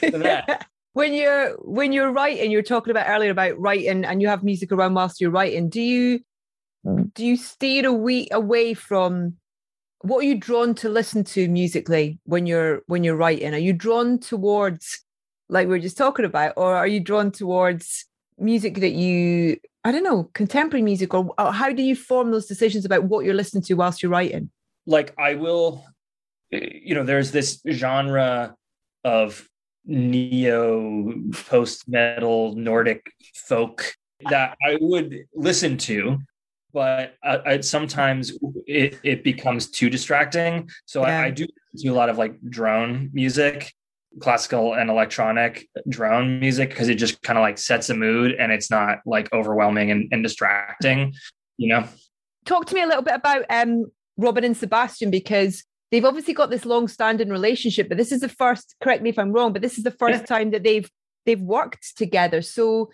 than 0.00 0.20
that 0.20 0.66
when 0.92 1.12
you're 1.12 1.50
when 1.58 1.92
you're 1.92 2.12
writing 2.12 2.50
you're 2.50 2.62
talking 2.62 2.90
about 2.90 3.08
earlier 3.08 3.30
about 3.30 3.58
writing 3.58 4.04
and 4.04 4.20
you 4.20 4.28
have 4.28 4.42
music 4.42 4.72
around 4.72 4.94
whilst 4.94 5.20
you're 5.20 5.30
writing 5.30 5.68
do 5.68 5.80
you 5.80 6.20
do 7.14 7.24
you 7.24 7.36
steer 7.36 7.86
away 7.86 8.26
away 8.32 8.74
from 8.74 9.34
what 10.02 10.18
are 10.18 10.28
you 10.28 10.38
drawn 10.38 10.74
to 10.74 10.88
listen 10.88 11.22
to 11.22 11.48
musically 11.48 12.18
when 12.24 12.46
you're 12.46 12.82
when 12.86 13.04
you're 13.04 13.16
writing 13.16 13.54
are 13.54 13.58
you 13.58 13.72
drawn 13.72 14.18
towards 14.18 15.04
like 15.48 15.68
we 15.68 15.76
are 15.76 15.80
just 15.80 15.98
talking 15.98 16.24
about 16.24 16.54
or 16.56 16.74
are 16.74 16.86
you 16.86 17.00
drawn 17.00 17.30
towards 17.30 18.06
music 18.38 18.80
that 18.80 18.92
you 18.92 19.56
I 19.84 19.92
don't 19.92 20.04
know, 20.04 20.30
contemporary 20.34 20.82
music, 20.82 21.14
or, 21.14 21.32
or 21.38 21.52
how 21.52 21.72
do 21.72 21.82
you 21.82 21.96
form 21.96 22.30
those 22.30 22.46
decisions 22.46 22.84
about 22.84 23.04
what 23.04 23.24
you're 23.24 23.34
listening 23.34 23.62
to 23.64 23.74
whilst 23.74 24.02
you're 24.02 24.12
writing? 24.12 24.50
Like 24.86 25.14
I 25.18 25.34
will, 25.34 25.84
you 26.50 26.94
know, 26.94 27.02
there's 27.04 27.30
this 27.30 27.62
genre 27.70 28.54
of 29.04 29.48
neo 29.90 31.12
post 31.32 31.88
metal 31.88 32.54
Nordic 32.54 33.12
folk 33.34 33.92
that 34.28 34.56
I 34.64 34.78
would 34.80 35.24
listen 35.34 35.76
to, 35.78 36.18
but 36.72 37.16
I, 37.24 37.40
I, 37.46 37.60
sometimes 37.60 38.32
it, 38.66 38.98
it 39.02 39.24
becomes 39.24 39.68
too 39.68 39.90
distracting. 39.90 40.70
So 40.86 41.02
yeah. 41.02 41.20
I, 41.20 41.24
I 41.26 41.30
do 41.30 41.46
do 41.76 41.92
a 41.92 41.94
lot 41.94 42.08
of 42.08 42.18
like 42.18 42.40
drone 42.48 43.10
music 43.12 43.72
classical 44.20 44.74
and 44.74 44.90
electronic 44.90 45.68
drone 45.88 46.40
music 46.40 46.70
because 46.70 46.88
it 46.88 46.96
just 46.96 47.22
kind 47.22 47.38
of 47.38 47.42
like 47.42 47.58
sets 47.58 47.90
a 47.90 47.94
mood 47.94 48.34
and 48.38 48.50
it's 48.50 48.70
not 48.70 48.98
like 49.06 49.32
overwhelming 49.32 49.90
and, 49.90 50.08
and 50.12 50.22
distracting, 50.22 51.14
you 51.58 51.68
know. 51.68 51.86
Talk 52.44 52.66
to 52.66 52.74
me 52.74 52.82
a 52.82 52.86
little 52.86 53.02
bit 53.02 53.14
about 53.14 53.44
um 53.50 53.86
Robin 54.16 54.44
and 54.44 54.56
Sebastian 54.56 55.10
because 55.10 55.64
they've 55.90 56.04
obviously 56.04 56.34
got 56.34 56.50
this 56.50 56.64
long-standing 56.64 57.28
relationship, 57.28 57.88
but 57.88 57.98
this 57.98 58.12
is 58.12 58.20
the 58.20 58.28
first, 58.28 58.74
correct 58.80 59.02
me 59.02 59.10
if 59.10 59.18
I'm 59.18 59.32
wrong, 59.32 59.52
but 59.52 59.62
this 59.62 59.78
is 59.78 59.84
the 59.84 59.90
first 59.90 60.26
time 60.26 60.50
that 60.50 60.62
they've 60.62 60.88
they've 61.26 61.40
worked 61.40 61.96
together. 61.96 62.40
So 62.42 62.90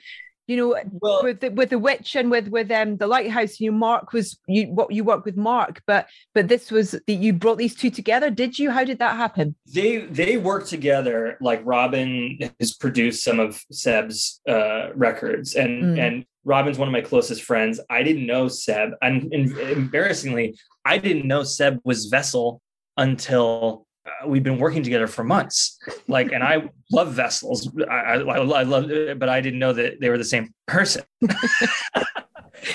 you 0.47 0.57
know 0.57 0.77
well, 0.91 1.23
with 1.25 1.41
the, 1.41 1.51
with 1.51 1.71
the 1.71 1.79
witch 1.79 2.15
and 2.15 2.31
with 2.31 2.49
with 2.49 2.71
um 2.71 2.97
the 2.99 3.07
lighthouse 3.07 3.59
you 3.59 3.73
mark 3.73 4.13
was 4.13 4.39
you 4.47 4.67
what 4.69 4.93
you 4.93 5.03
work 5.03 5.25
with 5.25 5.37
mark 5.37 5.83
but 5.87 6.07
but 6.35 6.47
this 6.49 6.71
was 6.71 6.93
that 6.93 7.13
you 7.13 7.33
brought 7.33 7.59
these 7.59 7.75
two 7.75 7.91
together 7.91 8.31
did 8.31 8.59
you? 8.59 8.71
How 8.71 8.85
did 8.85 8.99
that 9.01 9.17
happen? 9.17 9.57
They 9.75 9.99
they 9.99 10.37
worked 10.37 10.69
together 10.69 11.37
like 11.41 11.63
robin 11.65 12.39
has 12.61 12.75
produced 12.75 13.25
some 13.25 13.41
of 13.41 13.61
seb's 13.73 14.41
uh 14.49 14.93
records 14.95 15.55
and 15.55 15.97
mm. 15.97 15.99
and 15.99 16.25
robin's 16.45 16.79
one 16.79 16.89
of 16.89 16.93
my 16.93 17.01
closest 17.01 17.43
friends. 17.43 17.81
I 17.91 18.03
didn't 18.05 18.27
know 18.27 18.47
seb 18.49 18.91
and, 19.03 19.33
and 19.33 19.59
embarrassingly 19.59 20.57
i 20.85 20.99
didn't 20.99 21.27
know 21.27 21.43
seb 21.43 21.81
was 21.85 22.07
vessel 22.07 22.61
until 22.97 23.87
uh, 24.07 24.29
we've 24.29 24.43
been 24.43 24.59
working 24.59 24.83
together 24.83 25.07
for 25.07 25.25
months. 25.25 25.79
Like, 26.09 26.33
and 26.33 26.43
I 26.43 26.69
love 26.93 27.13
vessels. 27.13 27.71
I, 27.91 27.95
I, 27.95 28.15
I 28.15 28.63
love, 28.63 28.91
but 29.19 29.29
I 29.29 29.41
didn't 29.41 29.59
know 29.59 29.73
that 29.73 30.01
they 30.01 30.11
were 30.11 30.19
the 30.19 30.25
same 30.25 30.55
person. 30.67 31.05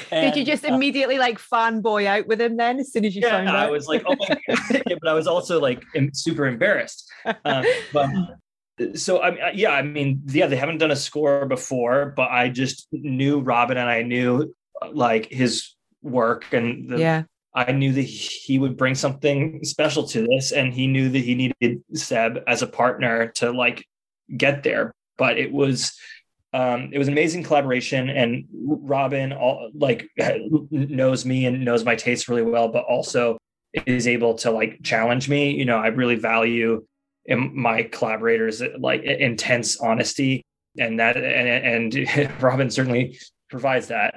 Did 0.09 0.35
you 0.35 0.45
just 0.45 0.63
uh, 0.63 0.73
immediately 0.73 1.17
like 1.17 1.39
fanboy 1.39 2.05
out 2.05 2.27
with 2.27 2.39
him 2.39 2.57
then 2.57 2.79
as 2.79 2.91
soon 2.91 3.05
as 3.05 3.15
you 3.15 3.21
yeah, 3.23 3.31
found 3.31 3.49
out? 3.49 3.55
I 3.55 3.69
was 3.69 3.87
like, 3.87 4.03
oh 4.05 4.15
my 4.19 4.27
God. 4.47 4.83
but 5.01 5.09
I 5.09 5.13
was 5.13 5.27
also 5.27 5.59
like 5.59 5.83
super 6.13 6.47
embarrassed. 6.47 7.09
Um, 7.45 7.65
but 7.93 8.09
so 8.95 9.21
I 9.21 9.31
mean, 9.31 9.39
yeah, 9.53 9.71
I 9.71 9.81
mean, 9.81 10.21
yeah, 10.27 10.47
they 10.47 10.55
haven't 10.55 10.77
done 10.77 10.91
a 10.91 10.95
score 10.95 11.45
before, 11.45 12.13
but 12.15 12.29
I 12.29 12.49
just 12.49 12.87
knew 12.91 13.39
Robin 13.39 13.77
and 13.77 13.89
I 13.89 14.03
knew 14.03 14.53
like 14.91 15.31
his 15.31 15.75
work 16.01 16.45
and 16.51 16.89
the 16.89 16.97
yeah. 16.97 17.23
I 17.53 17.71
knew 17.71 17.91
that 17.93 18.01
he 18.01 18.59
would 18.59 18.77
bring 18.77 18.95
something 18.95 19.63
special 19.63 20.07
to 20.07 20.25
this, 20.25 20.51
and 20.51 20.73
he 20.73 20.87
knew 20.87 21.09
that 21.09 21.19
he 21.19 21.35
needed 21.35 21.83
Seb 21.93 22.39
as 22.47 22.61
a 22.61 22.67
partner 22.67 23.27
to 23.35 23.51
like 23.51 23.85
get 24.35 24.63
there. 24.63 24.93
But 25.17 25.37
it 25.37 25.51
was 25.51 25.93
um, 26.53 26.89
it 26.93 26.97
was 26.97 27.07
an 27.07 27.13
amazing 27.13 27.43
collaboration, 27.43 28.09
and 28.09 28.45
Robin 28.53 29.33
all 29.33 29.71
like 29.73 30.07
knows 30.71 31.25
me 31.25 31.45
and 31.45 31.65
knows 31.65 31.83
my 31.83 31.95
taste 31.95 32.29
really 32.29 32.41
well, 32.41 32.69
but 32.69 32.85
also 32.85 33.37
is 33.85 34.07
able 34.07 34.35
to 34.35 34.51
like 34.51 34.81
challenge 34.83 35.29
me. 35.29 35.51
You 35.51 35.65
know, 35.65 35.77
I 35.77 35.87
really 35.87 36.15
value 36.15 36.85
in 37.25 37.57
my 37.59 37.83
collaborators 37.83 38.61
like 38.79 39.03
intense 39.03 39.79
honesty, 39.79 40.45
and 40.77 40.99
that 41.01 41.17
and, 41.17 41.93
and 41.93 42.31
Robin 42.41 42.69
certainly 42.69 43.19
provides 43.49 43.87
that. 43.87 44.15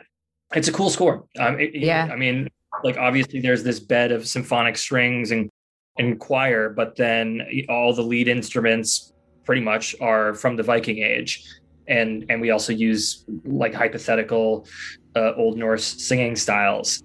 It's 0.54 0.68
a 0.68 0.72
cool 0.72 0.90
score. 0.90 1.24
Um, 1.38 1.58
it, 1.58 1.74
yeah, 1.74 2.08
I 2.12 2.16
mean 2.16 2.48
like 2.82 2.96
obviously 2.98 3.40
there's 3.40 3.62
this 3.62 3.80
bed 3.80 4.12
of 4.12 4.26
symphonic 4.26 4.76
strings 4.76 5.30
and 5.30 5.50
and 5.96 6.18
choir, 6.18 6.70
but 6.70 6.96
then 6.96 7.46
all 7.68 7.94
the 7.94 8.02
lead 8.02 8.26
instruments 8.26 9.12
pretty 9.44 9.60
much 9.60 9.94
are 10.00 10.34
from 10.34 10.56
the 10.56 10.62
Viking 10.62 10.98
age. 10.98 11.44
And 11.86 12.24
and 12.28 12.40
we 12.40 12.50
also 12.50 12.72
use 12.72 13.24
like 13.44 13.74
hypothetical 13.74 14.66
uh, 15.14 15.34
Old 15.34 15.58
Norse 15.58 15.84
singing 15.84 16.34
styles. 16.34 17.02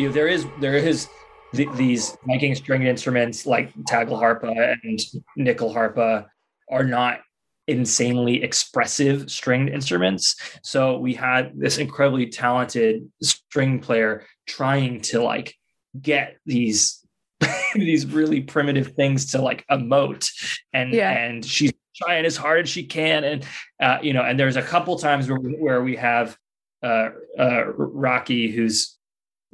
You 0.00 0.06
know, 0.06 0.14
there 0.14 0.28
is 0.28 0.46
there 0.60 0.76
is 0.76 1.08
these 1.52 2.16
Viking 2.26 2.54
stringed 2.54 2.86
instruments 2.86 3.44
like 3.44 3.74
tagelharpa 3.84 4.76
and 4.82 4.98
nyckelharpa 5.38 6.26
are 6.70 6.84
not 6.84 7.20
insanely 7.66 8.42
expressive 8.42 9.30
stringed 9.30 9.68
instruments. 9.68 10.36
So 10.62 10.96
we 10.96 11.12
had 11.12 11.52
this 11.54 11.76
incredibly 11.76 12.30
talented 12.30 13.10
string 13.22 13.78
player 13.78 14.24
trying 14.46 15.02
to 15.02 15.22
like 15.22 15.54
get 16.00 16.38
these 16.46 17.04
these 17.74 18.06
really 18.06 18.40
primitive 18.40 18.94
things 18.94 19.32
to 19.32 19.42
like 19.42 19.66
emote 19.70 20.30
and 20.72 20.94
yeah. 20.94 21.10
and 21.10 21.44
she's 21.44 21.72
trying 21.94 22.24
as 22.24 22.38
hard 22.38 22.60
as 22.60 22.70
she 22.70 22.84
can 22.84 23.24
and 23.24 23.46
uh, 23.82 23.98
you 24.00 24.14
know 24.14 24.22
and 24.22 24.40
there's 24.40 24.56
a 24.56 24.62
couple 24.62 24.98
times 24.98 25.28
where 25.28 25.38
we, 25.38 25.52
where 25.56 25.82
we 25.82 25.96
have 25.96 26.38
uh, 26.82 27.10
uh, 27.38 27.66
Rocky 27.74 28.50
who's 28.50 28.96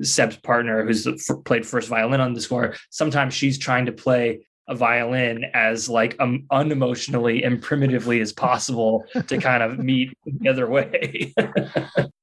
Seb's 0.02 0.36
partner, 0.36 0.84
who's 0.84 1.06
played 1.44 1.66
first 1.66 1.88
violin 1.88 2.20
on 2.20 2.34
the 2.34 2.40
score, 2.40 2.74
sometimes 2.90 3.34
she's 3.34 3.58
trying 3.58 3.86
to 3.86 3.92
play 3.92 4.46
a 4.68 4.74
violin 4.74 5.44
as 5.54 5.88
like 5.88 6.16
um, 6.20 6.44
unemotionally 6.50 7.46
and 7.46 7.62
primitively 7.62 8.20
as 8.20 8.32
possible 8.32 9.04
to 9.26 9.38
kind 9.40 9.62
of 9.62 9.78
meet 9.78 10.16
the 10.26 10.48
other 10.48 10.68
way. 10.68 11.32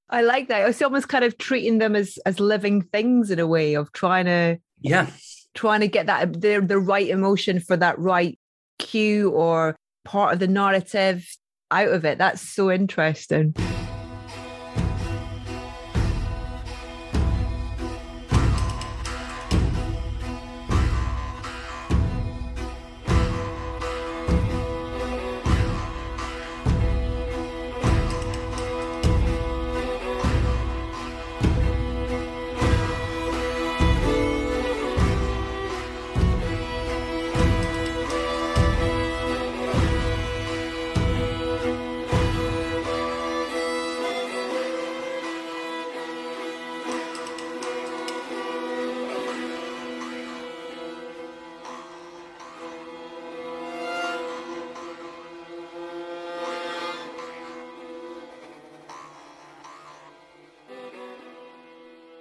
I 0.10 0.22
like 0.22 0.50
that. 0.50 0.70
It's 0.70 0.82
almost 0.82 1.08
kind 1.08 1.24
of 1.24 1.38
treating 1.38 1.77
them 1.77 1.96
as 1.96 2.20
as 2.25 2.39
living 2.39 2.82
things 2.82 3.32
in 3.32 3.39
a 3.39 3.48
way 3.48 3.75
of 3.75 3.92
trying 3.94 4.25
to 4.25 4.60
yeah 4.82 5.10
trying 5.53 5.80
to 5.80 5.88
get 5.88 6.08
that 6.08 6.34
the 6.39 6.60
the 6.60 6.80
right 6.80 7.08
emotion 7.08 7.60
for 7.60 7.77
that 7.77 7.98
right 7.98 8.38
cue 8.77 9.32
or 9.32 9.75
part 10.03 10.34
of 10.34 10.39
the 10.39 10.48
narrative 10.48 11.25
out 11.72 11.89
of 11.89 12.06
it. 12.06 12.18
That's 12.18 12.42
so 12.42 12.72
interesting. 12.72 13.56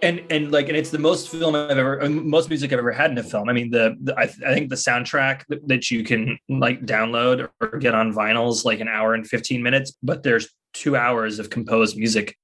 And 0.02 0.20
and 0.30 0.50
like 0.50 0.68
and 0.68 0.76
it's 0.76 0.90
the 0.90 0.98
most 0.98 1.28
film 1.28 1.54
I've 1.54 1.78
ever 1.78 2.08
most 2.10 2.48
music 2.48 2.72
I've 2.72 2.78
ever 2.80 2.92
had 2.92 3.12
in 3.12 3.18
a 3.18 3.22
film. 3.22 3.48
I 3.48 3.52
mean 3.52 3.70
the, 3.70 3.96
the 4.02 4.18
I, 4.18 4.24
I, 4.24 4.52
think 4.52 4.68
the 4.68 4.76
soundtrack 4.76 5.44
that 5.66 5.90
you 5.90 6.02
can 6.02 6.38
like 6.48 6.84
download 6.84 7.48
or 7.60 7.78
get 7.78 7.94
on 7.94 8.12
vinyls 8.12 8.64
like 8.64 8.80
an 8.80 8.88
hour 8.88 9.14
and 9.14 9.26
15 9.26 9.62
minutes, 9.62 9.96
but 10.02 10.22
there's 10.22 10.48
2 10.74 10.96
hours 10.96 11.38
of 11.38 11.50
composed 11.50 11.96
music 11.96 12.36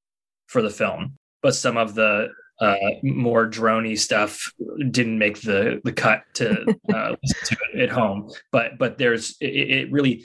for 0.47 0.63
the 0.63 0.71
film. 0.71 1.17
But 1.43 1.55
some 1.55 1.77
of 1.77 1.95
the 1.95 2.29
uh, 2.61 2.77
more 3.03 3.49
drony 3.49 3.99
stuff 3.99 4.53
didn't 4.91 5.19
make 5.19 5.41
the 5.41 5.81
the 5.85 5.93
cut 5.93 6.23
to 6.35 6.63
uh, 6.95 7.17
listen 7.23 7.57
to 7.57 7.57
it 7.75 7.83
at 7.83 7.91
home. 7.91 8.31
But 8.53 8.79
but 8.79 8.99
there's 8.99 9.37
it, 9.41 9.47
it 9.47 9.93
really 9.93 10.25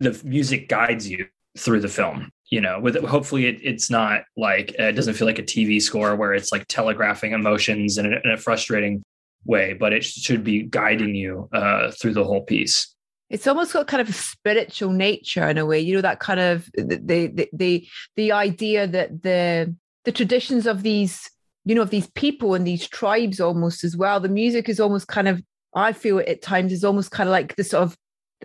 the 0.00 0.20
music 0.24 0.68
guides 0.68 1.08
you 1.08 1.26
through 1.56 1.80
the 1.80 1.88
film 1.88 2.30
you 2.50 2.60
know 2.60 2.78
with 2.80 2.96
hopefully 3.04 3.46
it, 3.46 3.58
it's 3.62 3.90
not 3.90 4.22
like 4.36 4.74
uh, 4.78 4.84
it 4.84 4.92
doesn't 4.92 5.14
feel 5.14 5.26
like 5.26 5.38
a 5.38 5.42
tv 5.42 5.80
score 5.80 6.14
where 6.14 6.32
it's 6.32 6.52
like 6.52 6.66
telegraphing 6.68 7.32
emotions 7.32 7.98
in 7.98 8.06
a, 8.06 8.20
in 8.24 8.30
a 8.30 8.36
frustrating 8.36 9.02
way 9.44 9.72
but 9.72 9.92
it 9.92 10.04
should 10.04 10.44
be 10.44 10.62
guiding 10.62 11.14
you 11.14 11.48
uh, 11.52 11.90
through 11.92 12.12
the 12.12 12.24
whole 12.24 12.42
piece. 12.42 12.92
It's 13.28 13.46
almost 13.46 13.72
got 13.72 13.88
kind 13.88 14.00
of 14.00 14.08
a 14.08 14.12
spiritual 14.12 14.90
nature 14.90 15.48
in 15.48 15.58
a 15.58 15.66
way 15.66 15.80
you 15.80 15.94
know 15.94 16.02
that 16.02 16.20
kind 16.20 16.40
of 16.40 16.70
the 16.74 17.00
the 17.04 17.48
the, 17.52 17.88
the 18.16 18.32
idea 18.32 18.86
that 18.86 19.22
the 19.22 19.74
the 20.04 20.12
traditions 20.12 20.66
of 20.66 20.82
these 20.82 21.28
you 21.64 21.74
know 21.74 21.82
of 21.82 21.90
these 21.90 22.08
people 22.08 22.54
and 22.54 22.66
these 22.66 22.88
tribes 22.88 23.40
almost 23.40 23.82
as 23.82 23.96
well. 23.96 24.20
The 24.20 24.28
music 24.28 24.68
is 24.68 24.80
almost 24.80 25.08
kind 25.08 25.28
of 25.28 25.42
i 25.74 25.92
feel 25.92 26.18
at 26.20 26.42
times 26.42 26.72
is 26.72 26.84
almost 26.84 27.10
kind 27.10 27.28
of 27.28 27.32
like 27.32 27.54
the 27.56 27.64
sort 27.64 27.82
of 27.82 27.96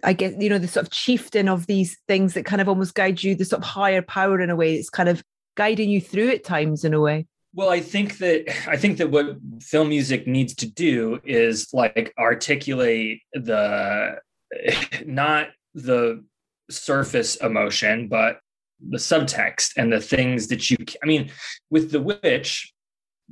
I 0.03 0.13
guess, 0.13 0.33
you 0.39 0.49
know, 0.49 0.57
the 0.57 0.67
sort 0.67 0.85
of 0.85 0.91
chieftain 0.91 1.47
of 1.47 1.67
these 1.67 1.97
things 2.07 2.33
that 2.33 2.45
kind 2.45 2.61
of 2.61 2.69
almost 2.69 2.95
guide 2.95 3.21
you, 3.21 3.35
the 3.35 3.45
sort 3.45 3.61
of 3.61 3.67
higher 3.67 4.01
power 4.01 4.39
in 4.41 4.49
a 4.49 4.55
way. 4.55 4.75
It's 4.75 4.89
kind 4.89 5.09
of 5.09 5.23
guiding 5.55 5.89
you 5.89 6.01
through 6.01 6.29
at 6.29 6.43
times 6.43 6.83
in 6.83 6.93
a 6.93 6.99
way. 6.99 7.27
Well, 7.53 7.69
I 7.69 7.81
think 7.81 8.17
that 8.19 8.49
I 8.67 8.77
think 8.77 8.97
that 8.97 9.11
what 9.11 9.37
film 9.61 9.89
music 9.89 10.25
needs 10.25 10.55
to 10.55 10.71
do 10.71 11.19
is 11.25 11.67
like 11.73 12.13
articulate 12.17 13.21
the 13.33 14.19
not 15.05 15.49
the 15.73 16.23
surface 16.69 17.35
emotion, 17.37 18.07
but 18.07 18.39
the 18.79 18.97
subtext 18.97 19.73
and 19.77 19.91
the 19.91 19.99
things 19.99 20.47
that 20.47 20.69
you 20.69 20.77
I 21.03 21.05
mean, 21.05 21.31
with 21.69 21.91
The 21.91 22.01
Witch, 22.01 22.73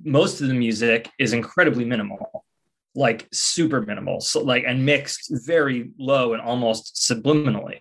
most 0.04 0.42
of 0.42 0.48
the 0.48 0.54
music 0.54 1.10
is 1.18 1.34
incredibly 1.34 1.86
minimal 1.86 2.46
like 3.00 3.28
super 3.32 3.82
minimal, 3.82 4.20
so 4.20 4.42
like 4.42 4.66
and 4.68 4.86
mixed 4.86 5.32
very 5.46 5.92
low 5.98 6.34
and 6.34 6.42
almost 6.42 6.96
subliminally. 6.96 7.80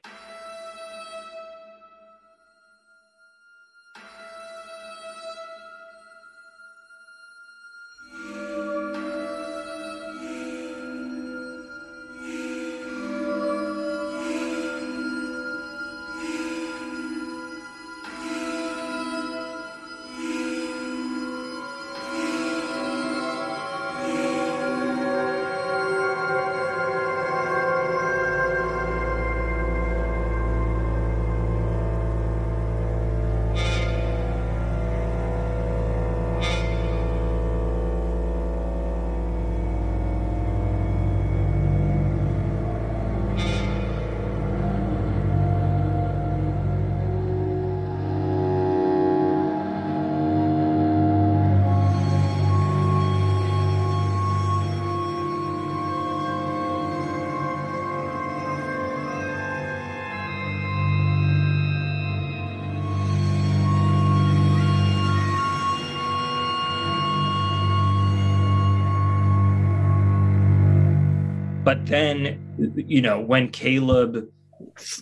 Then, 71.89 72.75
you 72.77 73.03
know, 73.03 73.21
when 73.21 73.51
Caleb 73.51 74.29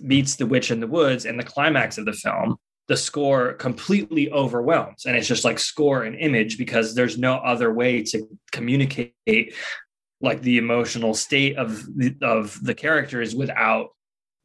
meets 0.01 0.37
the 0.37 0.47
witch 0.47 0.71
in 0.71 0.81
the 0.81 0.87
woods 0.87 1.25
and 1.25 1.39
the 1.39 1.45
climax 1.45 1.99
of 1.99 2.05
the 2.05 2.13
film, 2.13 2.57
the 2.89 2.97
score 2.97 3.55
completely 3.55 4.31
overwhelms. 4.31 5.07
And 5.07 5.17
it's 5.17 5.27
just 5.27 5.45
like 5.45 5.59
score 5.59 6.05
and 6.05 6.17
image 6.17 6.57
because 6.57 6.95
there's 6.95 7.19
no 7.19 7.35
other 7.37 7.73
way 7.73 8.03
to 8.05 8.29
communicate 8.53 9.55
like 10.21 10.41
the 10.43 10.59
emotional 10.59 11.15
state 11.15 11.57
of 11.57 11.85
the, 11.97 12.15
of 12.23 12.59
the 12.63 12.75
characters 12.75 13.35
without 13.35 13.89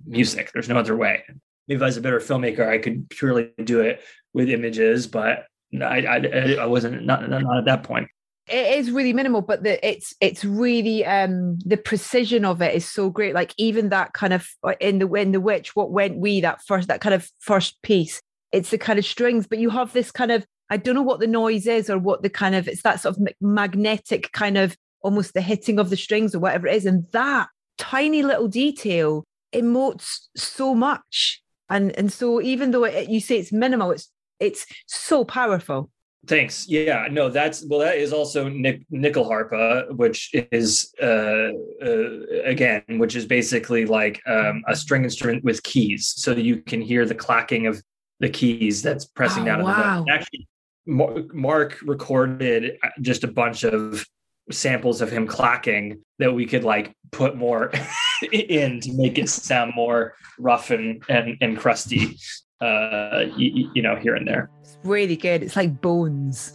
music. 0.05 0.51
There's 0.53 0.69
no 0.69 0.77
other 0.77 0.97
way. 0.97 1.23
Maybe 1.67 1.77
if 1.77 1.81
I 1.83 1.85
was 1.85 1.97
a 1.97 2.01
better 2.01 2.19
filmmaker, 2.19 2.67
I 2.67 2.79
could 2.79 3.09
purely 3.09 3.51
do 3.63 3.81
it 3.81 4.01
with 4.33 4.49
images, 4.49 5.05
but 5.05 5.45
I, 5.79 6.05
I, 6.05 6.55
I 6.59 6.65
wasn't 6.65 7.05
not, 7.05 7.29
not 7.29 7.57
at 7.57 7.65
that 7.65 7.83
point 7.83 8.09
it 8.47 8.79
is 8.79 8.91
really 8.91 9.13
minimal 9.13 9.41
but 9.41 9.63
the 9.63 9.87
it's 9.87 10.13
it's 10.19 10.43
really 10.43 11.05
um 11.05 11.57
the 11.59 11.77
precision 11.77 12.43
of 12.43 12.61
it 12.61 12.75
is 12.75 12.89
so 12.89 13.09
great. 13.09 13.33
Like 13.33 13.53
even 13.57 13.89
that 13.89 14.13
kind 14.13 14.33
of 14.33 14.47
uh, 14.63 14.73
in 14.79 14.99
the 14.99 15.07
in 15.13 15.31
the 15.31 15.39
witch 15.39 15.75
what 15.75 15.91
went 15.91 16.17
we 16.17 16.41
that 16.41 16.61
first 16.65 16.87
that 16.87 17.01
kind 17.01 17.15
of 17.15 17.29
first 17.39 17.81
piece 17.81 18.21
it's 18.51 18.71
the 18.71 18.77
kind 18.77 18.99
of 18.99 19.05
strings 19.05 19.47
but 19.47 19.59
you 19.59 19.69
have 19.69 19.93
this 19.93 20.11
kind 20.11 20.31
of 20.31 20.45
i 20.69 20.75
don't 20.75 20.95
know 20.95 21.01
what 21.01 21.21
the 21.21 21.27
noise 21.27 21.67
is 21.67 21.89
or 21.89 21.97
what 21.97 22.21
the 22.21 22.29
kind 22.29 22.53
of 22.53 22.67
it's 22.67 22.81
that 22.81 22.99
sort 22.99 23.15
of 23.15 23.27
magnetic 23.39 24.29
kind 24.33 24.57
of 24.57 24.75
almost 25.01 25.33
the 25.33 25.41
hitting 25.41 25.79
of 25.79 25.89
the 25.89 25.95
strings 25.95 26.35
or 26.35 26.39
whatever 26.39 26.67
it 26.67 26.75
is 26.75 26.85
and 26.85 27.05
that 27.13 27.47
tiny 27.77 28.21
little 28.21 28.47
detail 28.47 29.25
emotes 29.53 30.27
so 30.35 30.73
much. 30.75 31.41
And 31.69 31.97
and 31.97 32.11
so 32.11 32.41
even 32.41 32.71
though 32.71 32.83
it, 32.83 33.09
you 33.09 33.19
say 33.19 33.37
it's 33.37 33.51
minimal 33.51 33.91
it's 33.91 34.09
it's 34.39 34.65
so 34.87 35.23
powerful 35.23 35.89
Thanks. 36.27 36.67
Yeah, 36.69 37.07
no, 37.09 37.29
that's 37.29 37.65
well. 37.65 37.79
That 37.79 37.97
is 37.97 38.13
also 38.13 38.47
Nick, 38.47 38.83
Nyckelharpa, 38.91 39.95
which 39.95 40.29
is 40.51 40.93
uh, 41.01 41.49
uh, 41.83 42.09
again, 42.43 42.83
which 42.87 43.15
is 43.15 43.25
basically 43.25 43.85
like 43.85 44.21
um, 44.27 44.63
a 44.67 44.75
string 44.75 45.03
instrument 45.03 45.43
with 45.43 45.63
keys, 45.63 46.13
so 46.15 46.31
you 46.33 46.57
can 46.57 46.79
hear 46.79 47.07
the 47.07 47.15
clacking 47.15 47.65
of 47.65 47.81
the 48.19 48.29
keys 48.29 48.83
that's 48.83 49.05
pressing 49.05 49.43
oh, 49.43 49.45
down. 49.45 49.63
Wow. 49.63 50.03
The 50.05 50.13
Actually, 50.13 50.47
Mark 50.85 51.79
recorded 51.81 52.77
uh, 52.83 52.89
just 53.01 53.23
a 53.23 53.27
bunch 53.27 53.63
of 53.63 54.05
samples 54.51 55.01
of 55.01 55.11
him 55.11 55.25
clacking 55.25 56.03
that 56.19 56.33
we 56.33 56.45
could 56.45 56.63
like 56.63 56.95
put 57.11 57.35
more 57.35 57.71
in 58.31 58.79
to 58.81 58.93
make 58.93 59.17
it 59.17 59.27
sound 59.27 59.73
more 59.75 60.13
rough 60.37 60.69
and 60.69 61.03
and, 61.09 61.35
and 61.41 61.57
crusty 61.57 62.17
uh, 62.61 63.25
you, 63.35 63.69
you 63.73 63.81
know, 63.81 63.95
here 63.95 64.15
and 64.15 64.27
there. 64.27 64.49
It's 64.61 64.77
really 64.83 65.15
good. 65.15 65.43
It's 65.43 65.55
like 65.55 65.81
bones. 65.81 66.53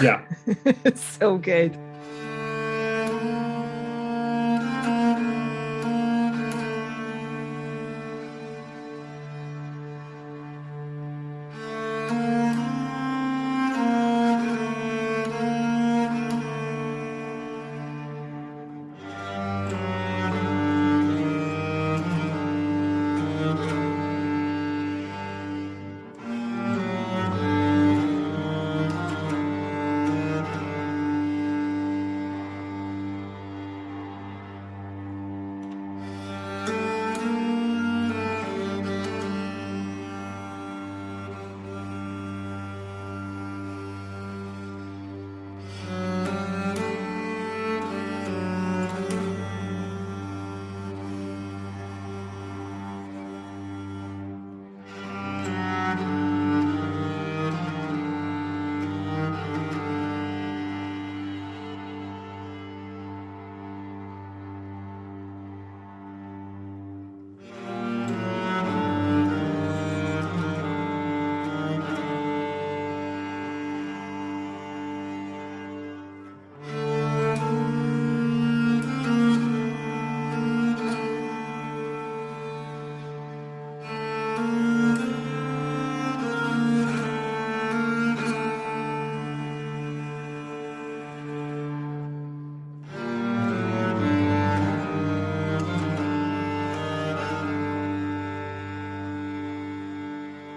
Yeah. 0.00 0.24
so 0.94 1.38
good. 1.38 1.76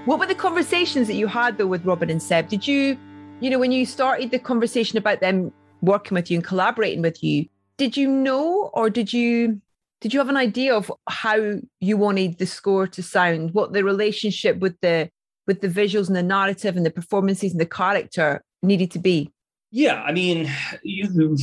What 0.06 0.20
were 0.20 0.28
the 0.28 0.36
conversations 0.36 1.08
that 1.08 1.16
you 1.16 1.26
had 1.26 1.58
though 1.58 1.66
with 1.66 1.84
Robin 1.84 2.12
and 2.12 2.22
Seb? 2.22 2.48
Did 2.48 2.68
you, 2.68 2.96
you 3.40 3.50
know, 3.50 3.58
when 3.58 3.72
you 3.72 3.88
started 3.88 4.30
the 4.30 4.38
conversation 4.38 5.00
about 5.00 5.20
them 5.20 5.52
working 5.82 6.14
with 6.14 6.30
you 6.30 6.38
and 6.38 6.46
collaborating 6.46 7.02
with 7.02 7.24
you, 7.24 7.48
did 7.78 7.98
you 7.98 8.08
know 8.08 8.70
or 8.74 8.92
did 8.92 9.12
you 9.12 9.60
did 10.02 10.14
you 10.14 10.20
have 10.20 10.30
an 10.30 10.38
idea 10.38 10.76
of 10.76 10.92
how 11.10 11.56
you 11.80 11.98
wanted 11.98 12.38
the 12.38 12.46
score 12.46 12.86
to 12.86 13.02
sound, 13.02 13.56
what 13.56 13.74
the 13.74 13.84
relationship 13.84 14.60
with 14.60 14.80
the 14.82 15.10
with 15.48 15.62
the 15.62 15.68
visuals 15.68 16.06
and 16.06 16.16
the 16.16 16.22
narrative 16.22 16.78
and 16.78 16.86
the 16.86 16.92
performances 16.92 17.54
and 17.54 17.60
the 17.60 17.66
character 17.66 18.44
needed 18.62 18.92
to 18.92 19.00
be? 19.00 19.32
Yeah, 19.72 20.04
I 20.04 20.12
mean, 20.12 20.52
you, 20.84 21.36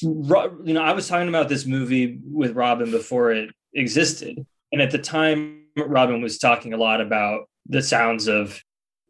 you 0.00 0.72
know, 0.72 0.80
I 0.80 0.92
was 0.92 1.06
talking 1.06 1.28
about 1.28 1.50
this 1.50 1.66
movie 1.66 2.18
with 2.24 2.52
Robin 2.52 2.90
before 2.90 3.30
it 3.32 3.50
existed, 3.74 4.38
and 4.72 4.80
at 4.80 4.90
the 4.90 4.98
time, 4.98 5.64
Robin 5.76 6.22
was 6.22 6.38
talking 6.38 6.72
a 6.72 6.78
lot 6.78 7.02
about 7.02 7.42
the 7.68 7.82
sounds 7.82 8.28
of 8.28 8.60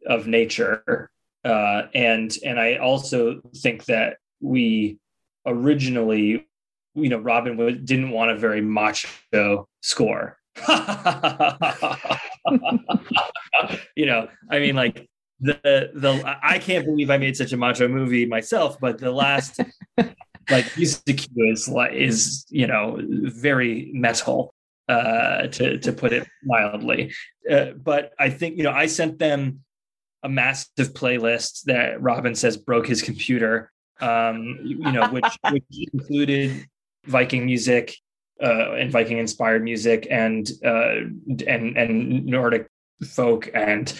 of 0.05 0.27
nature. 0.27 1.09
Uh, 1.43 1.83
and 1.93 2.35
and 2.43 2.59
I 2.59 2.75
also 2.75 3.41
think 3.55 3.85
that 3.85 4.17
we 4.41 4.97
originally 5.45 6.47
you 6.95 7.09
know 7.09 7.19
Robin 7.19 7.55
didn't 7.85 8.11
want 8.11 8.31
a 8.31 8.37
very 8.37 8.61
macho 8.61 9.67
score. 9.81 10.37
You 13.95 14.05
know 14.05 14.29
I 14.49 14.59
mean 14.59 14.75
like 14.75 15.07
the 15.39 15.91
the 15.93 16.37
I 16.41 16.59
can't 16.59 16.85
believe 16.85 17.09
I 17.09 17.17
made 17.17 17.35
such 17.35 17.51
a 17.51 17.57
macho 17.57 17.87
movie 17.87 18.25
myself 18.25 18.77
but 18.79 18.99
the 18.99 19.11
last 19.11 19.59
like 20.49 20.77
music 20.77 21.27
is 21.35 21.67
like 21.67 21.93
is 21.93 22.45
you 22.49 22.67
know 22.67 22.99
very 23.01 23.91
metal 23.93 24.53
uh, 24.87 25.47
to 25.47 25.77
to 25.79 25.91
put 25.91 26.13
it 26.13 26.27
mildly. 26.43 27.13
Uh, 27.49 27.71
but 27.71 28.13
I 28.19 28.29
think 28.29 28.57
you 28.57 28.63
know 28.63 28.71
I 28.71 28.87
sent 28.87 29.19
them 29.19 29.63
a 30.23 30.29
massive 30.29 30.93
playlist 30.93 31.63
that 31.63 32.01
Robin 32.01 32.35
says 32.35 32.57
broke 32.57 32.87
his 32.87 33.01
computer. 33.01 33.71
Um, 33.99 34.59
you 34.61 34.91
know, 34.91 35.07
which, 35.09 35.25
which 35.51 35.63
included 35.91 36.67
Viking 37.05 37.45
music 37.45 37.95
uh, 38.41 38.73
and 38.73 38.91
Viking 38.91 39.17
inspired 39.17 39.63
music 39.63 40.07
and 40.09 40.49
uh, 40.63 40.95
and 41.47 41.77
and 41.77 42.25
Nordic 42.25 42.67
folk 43.05 43.49
and 43.53 43.93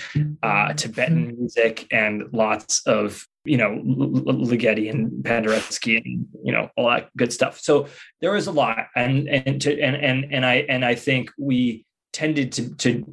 uh, 0.44 0.74
Tibetan 0.74 1.36
music 1.38 1.88
and 1.92 2.24
lots 2.32 2.86
of 2.86 3.26
you 3.48 3.58
know 3.58 3.82
Ligeti 3.84 4.90
and 4.90 5.24
Penderecki 5.24 6.02
and 6.04 6.28
you 6.44 6.52
know 6.52 6.70
all 6.78 6.90
that 6.90 7.10
good 7.18 7.32
stuff. 7.32 7.60
So 7.60 7.88
there 8.22 8.32
was 8.32 8.48
a 8.48 8.52
lot, 8.52 8.88
and 8.96 9.28
and 9.28 9.62
to 9.62 9.82
and 9.82 9.96
and 9.96 10.34
and 10.34 10.46
I 10.46 10.56
and 10.70 10.84
I 10.84 10.96
think 10.96 11.32
we 11.38 11.86
tended 12.14 12.52
to 12.54 12.76
to 12.76 13.06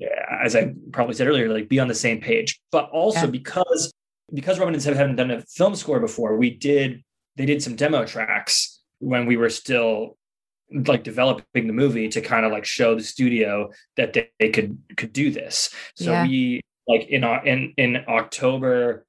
as 0.42 0.56
I 0.56 0.74
probably 0.92 1.14
said 1.14 1.26
earlier, 1.26 1.52
like 1.52 1.68
be 1.68 1.80
on 1.80 1.88
the 1.88 1.94
same 1.94 2.20
page. 2.20 2.60
But 2.72 2.90
also 2.90 3.20
yeah. 3.20 3.26
because 3.26 3.92
because 4.32 4.58
Robin 4.58 4.74
and 4.74 4.82
Seb 4.82 4.96
haven't 4.96 5.16
done 5.16 5.30
a 5.30 5.42
film 5.42 5.74
score 5.76 6.00
before, 6.00 6.36
we 6.36 6.50
did 6.50 7.02
they 7.36 7.46
did 7.46 7.62
some 7.62 7.76
demo 7.76 8.04
tracks 8.04 8.80
when 8.98 9.26
we 9.26 9.36
were 9.36 9.50
still 9.50 10.16
like 10.86 11.04
developing 11.04 11.66
the 11.66 11.72
movie 11.72 12.08
to 12.08 12.20
kind 12.20 12.44
of 12.44 12.52
like 12.52 12.64
show 12.64 12.94
the 12.94 13.02
studio 13.02 13.70
that 13.96 14.12
they, 14.12 14.30
they 14.38 14.50
could 14.50 14.78
could 14.96 15.12
do 15.12 15.30
this. 15.30 15.70
So 15.96 16.10
yeah. 16.12 16.26
we 16.26 16.60
like 16.88 17.06
in 17.08 17.24
in 17.24 17.74
in 17.76 18.04
October 18.08 19.06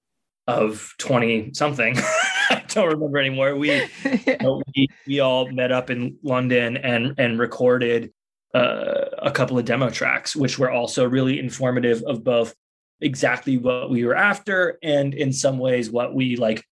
of 0.47 0.93
20 0.99 1.51
something. 1.53 1.97
I 2.49 2.63
don't 2.67 2.89
remember 2.89 3.17
anymore. 3.17 3.55
We, 3.55 3.89
we, 4.75 4.88
we 5.08 5.19
all 5.19 5.49
met 5.49 5.71
up 5.71 5.89
in 5.89 6.17
london 6.23 6.77
and 6.77 7.15
and 7.17 7.39
recorded 7.39 8.12
uh, 8.53 9.05
a 9.17 9.31
couple 9.31 9.58
of 9.58 9.65
demo 9.65 9.89
tracks 9.89 10.36
which 10.36 10.58
were 10.58 10.71
also 10.71 11.05
really 11.05 11.39
informative 11.39 12.01
of 12.03 12.23
both 12.23 12.55
exactly 13.01 13.58
what 13.58 13.89
we 13.89 14.05
were 14.05 14.15
after 14.15 14.77
and 14.81 15.13
in 15.13 15.34
some 15.34 15.58
ways 15.58 15.89
what 15.89 16.15
we 16.15 16.36
like 16.38 16.63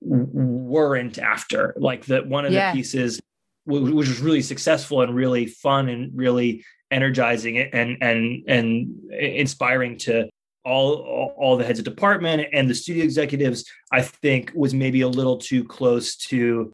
weren't 0.00 1.18
after. 1.18 1.74
Like 1.76 2.06
that 2.06 2.26
one 2.26 2.44
of 2.44 2.52
yeah. 2.52 2.72
the 2.72 2.78
pieces 2.78 3.20
which 3.64 3.92
was 3.92 4.20
really 4.20 4.42
successful 4.42 5.02
and 5.02 5.14
really 5.14 5.46
fun 5.46 5.88
and 5.88 6.10
really 6.16 6.64
energizing 6.90 7.58
and 7.58 7.98
and 8.00 8.44
and 8.48 9.12
inspiring 9.12 9.98
to 9.98 10.28
all 10.64 11.32
all 11.36 11.56
the 11.56 11.64
heads 11.64 11.78
of 11.78 11.84
department 11.84 12.46
and 12.52 12.68
the 12.68 12.74
studio 12.74 13.04
executives 13.04 13.64
i 13.92 14.02
think 14.02 14.52
was 14.54 14.74
maybe 14.74 15.00
a 15.00 15.08
little 15.08 15.38
too 15.38 15.64
close 15.64 16.16
to 16.16 16.72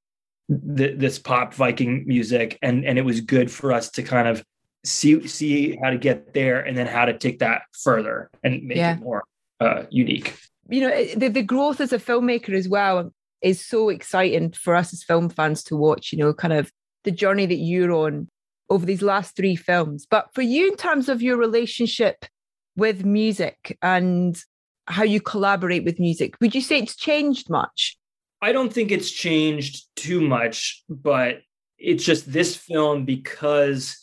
the, 0.48 0.94
this 0.94 1.18
pop 1.18 1.54
viking 1.54 2.04
music. 2.06 2.58
And 2.62 2.84
and 2.84 2.98
it 2.98 3.02
was 3.02 3.20
good 3.20 3.50
for 3.50 3.72
us 3.72 3.90
to 3.92 4.02
kind 4.02 4.28
of 4.28 4.42
see 4.84 5.26
see 5.26 5.76
how 5.82 5.90
to 5.90 5.98
get 5.98 6.34
there 6.34 6.60
and 6.60 6.76
then 6.76 6.86
how 6.86 7.04
to 7.04 7.16
take 7.16 7.38
that 7.38 7.62
further 7.72 8.30
and 8.42 8.62
make 8.64 8.76
yeah. 8.76 8.96
it 8.96 9.00
more 9.00 9.24
uh, 9.60 9.84
unique. 9.90 10.36
You 10.68 10.80
know 10.82 11.04
the, 11.16 11.28
the 11.28 11.42
growth 11.42 11.80
as 11.80 11.92
a 11.92 11.98
filmmaker 11.98 12.50
as 12.50 12.68
well 12.68 13.12
is 13.42 13.64
so 13.64 13.88
exciting 13.90 14.52
for 14.52 14.74
us 14.74 14.92
as 14.92 15.02
film 15.02 15.28
fans 15.28 15.62
to 15.64 15.76
watch 15.76 16.12
you 16.12 16.18
know 16.18 16.32
kind 16.32 16.52
of 16.52 16.70
the 17.04 17.10
journey 17.10 17.46
that 17.46 17.56
you're 17.56 17.92
on 17.92 18.28
over 18.70 18.86
these 18.86 19.02
last 19.02 19.36
three 19.36 19.56
films. 19.56 20.06
But 20.08 20.28
for 20.34 20.42
you 20.42 20.68
in 20.68 20.76
terms 20.76 21.08
of 21.08 21.22
your 21.22 21.36
relationship 21.36 22.24
with 22.76 23.04
music 23.04 23.78
and 23.82 24.40
how 24.86 25.02
you 25.02 25.20
collaborate 25.20 25.84
with 25.84 25.98
music. 25.98 26.34
Would 26.40 26.54
you 26.54 26.60
say 26.60 26.78
it's 26.78 26.96
changed 26.96 27.48
much? 27.48 27.96
I 28.42 28.52
don't 28.52 28.72
think 28.72 28.90
it's 28.90 29.10
changed 29.10 29.86
too 29.96 30.20
much, 30.20 30.84
but 30.88 31.38
it's 31.78 32.04
just 32.04 32.30
this 32.30 32.56
film 32.56 33.04
because 33.04 33.96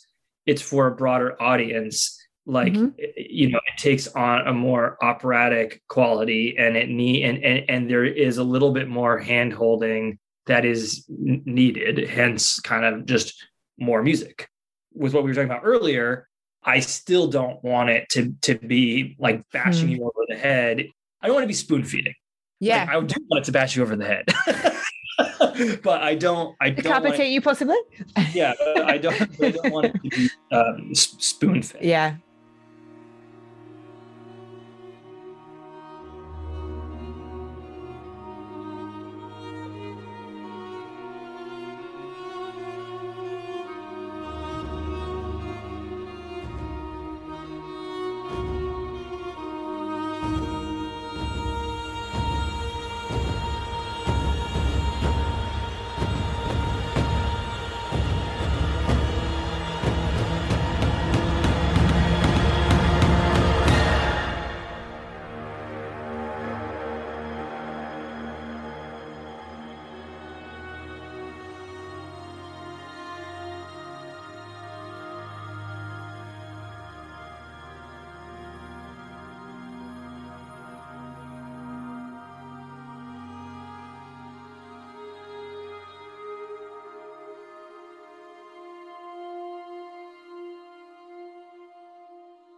it's 0.46 0.62
for 0.62 0.88
a 0.88 0.96
broader 0.96 1.40
audience 1.40 2.18
like 2.44 2.72
mm-hmm. 2.72 2.88
you 3.16 3.50
know 3.50 3.58
it 3.58 3.80
takes 3.80 4.08
on 4.08 4.46
a 4.48 4.52
more 4.52 5.02
operatic 5.02 5.80
quality 5.88 6.56
and 6.58 6.76
it 6.76 6.88
need 6.88 7.24
and, 7.24 7.42
and 7.44 7.70
and 7.70 7.90
there 7.90 8.04
is 8.04 8.38
a 8.38 8.44
little 8.44 8.72
bit 8.72 8.88
more 8.88 9.18
hand 9.18 9.52
holding 9.52 10.18
that 10.46 10.64
is 10.64 11.04
needed 11.08 12.08
hence 12.08 12.58
kind 12.60 12.84
of 12.84 13.06
just 13.06 13.46
more 13.78 14.02
music 14.02 14.48
with 14.92 15.14
what 15.14 15.22
we 15.22 15.30
were 15.30 15.34
talking 15.34 15.50
about 15.50 15.62
earlier 15.64 16.28
I 16.64 16.80
still 16.80 17.26
don't 17.26 17.62
want 17.64 17.90
it 17.90 18.08
to 18.10 18.34
to 18.42 18.54
be 18.54 19.16
like 19.18 19.42
bashing 19.50 19.88
Hmm. 19.88 19.94
you 19.94 20.04
over 20.04 20.24
the 20.28 20.36
head. 20.36 20.84
I 21.20 21.26
don't 21.26 21.34
want 21.34 21.44
to 21.44 21.48
be 21.48 21.54
spoon 21.54 21.84
feeding. 21.84 22.14
Yeah. 22.60 22.84
Like, 22.84 22.88
I 22.90 23.00
do 23.00 23.14
want 23.28 23.42
it 23.42 23.44
to 23.46 23.52
bash 23.52 23.74
you 23.76 23.82
over 23.82 23.96
the 23.96 24.04
head. 24.04 24.24
but 25.82 26.02
I 26.02 26.14
don't 26.14 26.54
I 26.60 26.70
don't 26.70 26.76
want 26.76 26.76
Decapitate 26.76 27.30
you 27.32 27.40
possibly? 27.40 27.76
yeah, 28.32 28.54
I 28.86 28.98
don't 28.98 29.20
I 29.42 29.50
don't 29.50 29.72
want 29.72 29.86
it 29.86 29.92
to 29.94 30.00
be 30.00 30.30
um, 30.52 30.94
spoon 30.94 31.62
fed. 31.62 31.82
Yeah. 31.84 32.16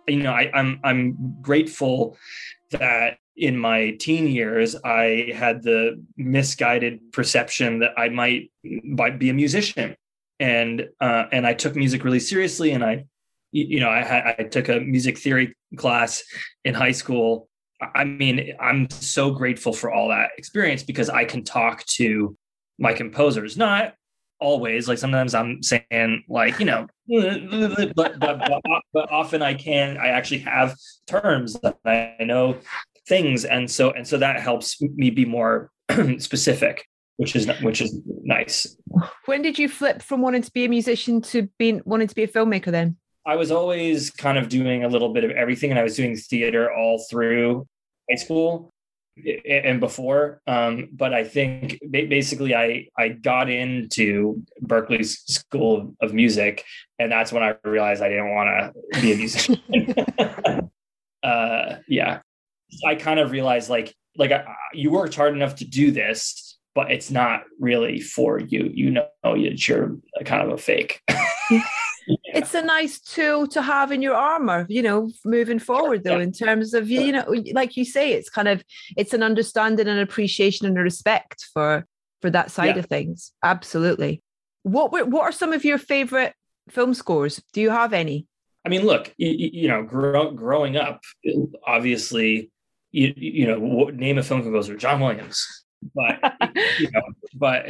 You 0.09 0.23
know 0.23 0.33
I, 0.33 0.51
i'm 0.55 0.81
i'm 0.85 1.37
grateful 1.41 2.17
that 2.71 3.19
in 3.37 3.59
my 3.59 3.97
teen 3.99 4.27
years 4.29 4.77
i 4.85 5.33
had 5.35 5.63
the 5.63 6.03
misguided 6.17 7.13
perception 7.13 7.81
that 7.81 7.93
i 7.97 8.09
might, 8.09 8.51
might 8.63 9.19
be 9.19 9.31
a 9.31 9.35
musician. 9.35 9.97
And 10.41 10.89
uh, 11.01 11.25
and 11.31 11.47
i 11.47 11.55
took 11.55 11.77
music 11.77 12.05
really 12.05 12.21
seriously 12.21 12.73
and 12.73 12.85
i 12.85 13.05
you 13.53 13.79
know 13.81 13.89
i 13.89 14.35
i 14.39 14.43
took 14.43 14.69
a 14.69 14.81
music 14.81 15.17
theory 15.19 15.55
class 15.77 16.25
in 16.65 16.75
high 16.75 16.93
school. 16.93 17.49
I 17.95 18.05
mean 18.05 18.55
i'm 18.61 18.91
so 18.91 19.31
grateful 19.31 19.73
for 19.73 19.93
all 19.93 20.09
that 20.09 20.31
experience 20.37 20.83
because 20.83 21.09
i 21.09 21.25
can 21.25 21.45
talk 21.45 21.85
to 21.99 22.37
my 22.79 22.93
composers 22.93 23.57
not 23.57 23.95
always 24.45 24.87
like 24.87 24.99
sometimes 24.99 25.35
i'm 25.35 25.63
saying 25.63 26.23
like 26.29 26.59
you 26.59 26.67
know 26.67 26.87
but, 27.97 28.19
but, 28.19 28.39
but, 28.39 28.83
but 28.93 29.11
often 29.11 29.41
i 29.41 29.55
can 29.55 29.97
i 29.97 30.09
actually 30.09 30.39
have 30.39 30.77
terms 31.07 31.55
that 31.63 31.79
i 31.87 32.15
know 32.21 32.57
things 33.09 33.45
and 33.45 33.71
so 33.71 33.91
and 33.93 34.07
so 34.07 34.19
that 34.19 34.41
helps 34.41 34.81
me 34.83 35.11
be 35.11 35.25
more 35.25 35.71
specific 36.19 36.87
which 37.17 37.35
is 37.35 37.49
which 37.63 37.81
is 37.81 38.01
nice 38.23 38.77
When 39.27 39.41
did 39.41 39.59
you 39.59 39.69
flip 39.69 40.03
from 40.03 40.21
wanting 40.21 40.43
to 40.43 40.53
be 40.53 40.65
a 40.65 40.69
musician 40.69 41.23
to 41.23 41.49
being 41.59 41.81
wanting 41.85 42.09
to 42.09 42.15
be 42.15 42.25
a 42.25 42.29
filmmaker 42.29 42.71
then? 42.71 42.97
i 43.27 43.37
was 43.37 43.51
always 43.51 44.11
kind 44.11 44.37
of 44.37 44.49
doing 44.49 44.85
a 44.85 44.89
little 44.89 45.13
bit 45.13 45.25
of 45.25 45.31
everything 45.31 45.71
and 45.71 45.79
i 45.81 45.83
was 45.83 45.97
doing 45.97 46.17
theater 46.17 46.73
all 46.73 47.03
through 47.11 47.67
high 48.11 48.17
school 48.17 48.74
and 49.49 49.81
before 49.81 50.41
um, 50.47 50.89
but 50.93 51.15
i 51.15 51.23
think 51.23 51.79
basically 51.91 52.55
i 52.55 52.87
i 52.99 53.09
got 53.09 53.49
into 53.49 54.43
Berklee's 54.63 55.23
school 55.27 55.95
of 56.01 56.13
music 56.13 56.65
and 56.99 57.13
that's 57.13 57.33
when 57.33 57.43
i 57.43 57.55
realized 57.65 58.03
i 58.03 58.09
didn't 58.09 58.35
want 58.35 58.49
to 58.93 59.01
be 59.01 59.13
a 59.13 59.17
musician. 59.17 59.61
Uh, 61.25 61.77
yeah. 61.89 62.21
I 62.87 62.97
kind 62.97 63.19
of 63.19 63.31
realized 63.31 63.71
like 63.71 63.95
like 64.17 64.31
I, 64.31 64.45
you 64.75 64.91
worked 64.91 65.15
hard 65.15 65.33
enough 65.33 65.55
to 65.57 65.65
do 65.65 65.91
this 65.91 66.55
but 66.75 66.91
it's 66.91 67.11
not 67.11 67.45
really 67.59 68.01
for 68.01 68.41
you. 68.41 68.71
You 68.75 68.91
know 68.91 69.35
you're 69.35 69.97
kind 70.25 70.43
of 70.43 70.53
a 70.53 70.59
fake 70.59 71.01
It's 72.25 72.55
a 72.55 72.63
nice 72.63 73.01
tool 73.01 73.47
to 73.49 73.63
have 73.63 73.93
in 73.93 74.03
your 74.03 74.15
armor, 74.15 74.67
you 74.69 74.83
know, 74.83 75.11
moving 75.25 75.59
forward 75.59 76.05
though, 76.05 76.17
Yeah. 76.19 76.25
in 76.25 76.33
terms 76.33 76.75
of 76.75 76.91
you 76.91 77.13
know, 77.13 77.25
like 77.53 77.77
you 77.77 77.85
say, 77.85 78.13
it's 78.13 78.29
kind 78.31 78.49
of 78.49 78.63
it's 78.97 79.15
an 79.15 79.23
understanding 79.23 79.89
and 79.89 80.01
appreciation 80.01 80.67
and 80.67 80.77
a 80.79 80.83
respect 80.83 81.47
for 81.53 81.87
for 82.23 82.31
that 82.31 82.51
side 82.51 82.75
Yeah. 82.77 82.81
of 82.81 82.87
things. 82.87 83.33
Absolutely. 83.43 84.23
What 84.63 84.93
were 84.93 85.05
what 85.05 85.23
are 85.23 85.33
some 85.33 85.53
of 85.53 85.65
your 85.65 85.79
favorite 85.79 86.35
film 86.71 86.95
scores? 86.95 87.43
Do 87.53 87.61
you 87.61 87.71
have 87.71 87.93
any? 87.93 88.27
I 88.67 88.71
mean, 88.71 88.87
look, 88.87 89.13
you, 89.19 89.29
you 89.53 89.69
know, 89.69 89.83
grow, 89.83 90.31
growing 90.31 90.77
up, 90.79 91.03
obviously, 91.67 92.51
you 92.93 93.13
you 93.17 93.47
know, 93.47 93.59
what- 93.61 93.95
name 93.95 94.19
a 94.19 94.23
film 94.23 94.43
composer, 94.43 94.77
John 94.77 95.01
Williams, 95.01 95.47
but 95.95 96.19
you 96.79 96.91
know, 96.93 97.03
but 97.35 97.67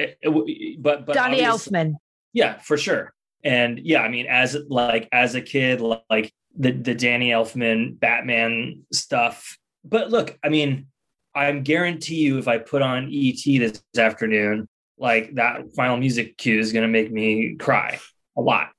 but 0.78 1.06
but 1.06 1.14
Danny 1.14 1.40
Elfman. 1.40 1.94
yeah, 2.32 2.58
for 2.58 2.76
sure, 2.76 3.12
and 3.44 3.78
yeah, 3.78 4.00
I 4.00 4.08
mean, 4.08 4.26
as 4.26 4.56
like 4.68 5.08
as 5.12 5.34
a 5.34 5.42
kid, 5.42 5.80
like 5.80 6.32
the 6.56 6.72
the 6.72 6.94
Danny 6.94 7.30
Elfman 7.30 7.98
Batman 7.98 8.82
stuff. 8.92 9.56
But 9.84 10.10
look, 10.10 10.38
I 10.42 10.48
mean, 10.48 10.86
I 11.34 11.52
guarantee 11.52 12.16
you, 12.16 12.38
if 12.38 12.48
I 12.48 12.58
put 12.58 12.80
on 12.80 13.10
ET 13.12 13.44
this 13.44 13.82
afternoon, 13.96 14.68
like 14.98 15.34
that 15.34 15.74
final 15.74 15.96
music 15.96 16.36
cue 16.36 16.58
is 16.58 16.72
going 16.72 16.84
to 16.84 16.88
make 16.88 17.12
me 17.12 17.56
cry 17.56 17.98
a 18.36 18.40
lot. 18.40 18.70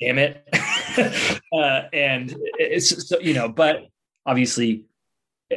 Damn 0.00 0.18
it. 0.18 0.48
uh, 1.52 1.82
and 1.92 2.34
it's 2.58 3.08
so, 3.08 3.18
you 3.20 3.34
know, 3.34 3.48
but 3.48 3.86
obviously 4.24 4.84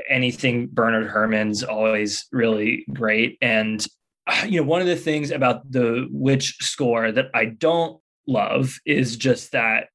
anything 0.10 0.68
Bernard 0.72 1.10
Herrmann's 1.10 1.64
always 1.64 2.28
really 2.32 2.86
great. 2.92 3.38
And, 3.42 3.86
you 4.46 4.62
know, 4.62 4.68
one 4.68 4.82
of 4.82 4.88
the 4.88 4.96
things 4.96 5.32
about 5.32 5.70
the 5.72 6.08
Witch 6.12 6.58
score 6.60 7.12
that 7.12 7.30
I 7.34 7.46
don't 7.46 8.01
love 8.28 8.80
is 8.86 9.18
just 9.18 9.52
that 9.52 9.88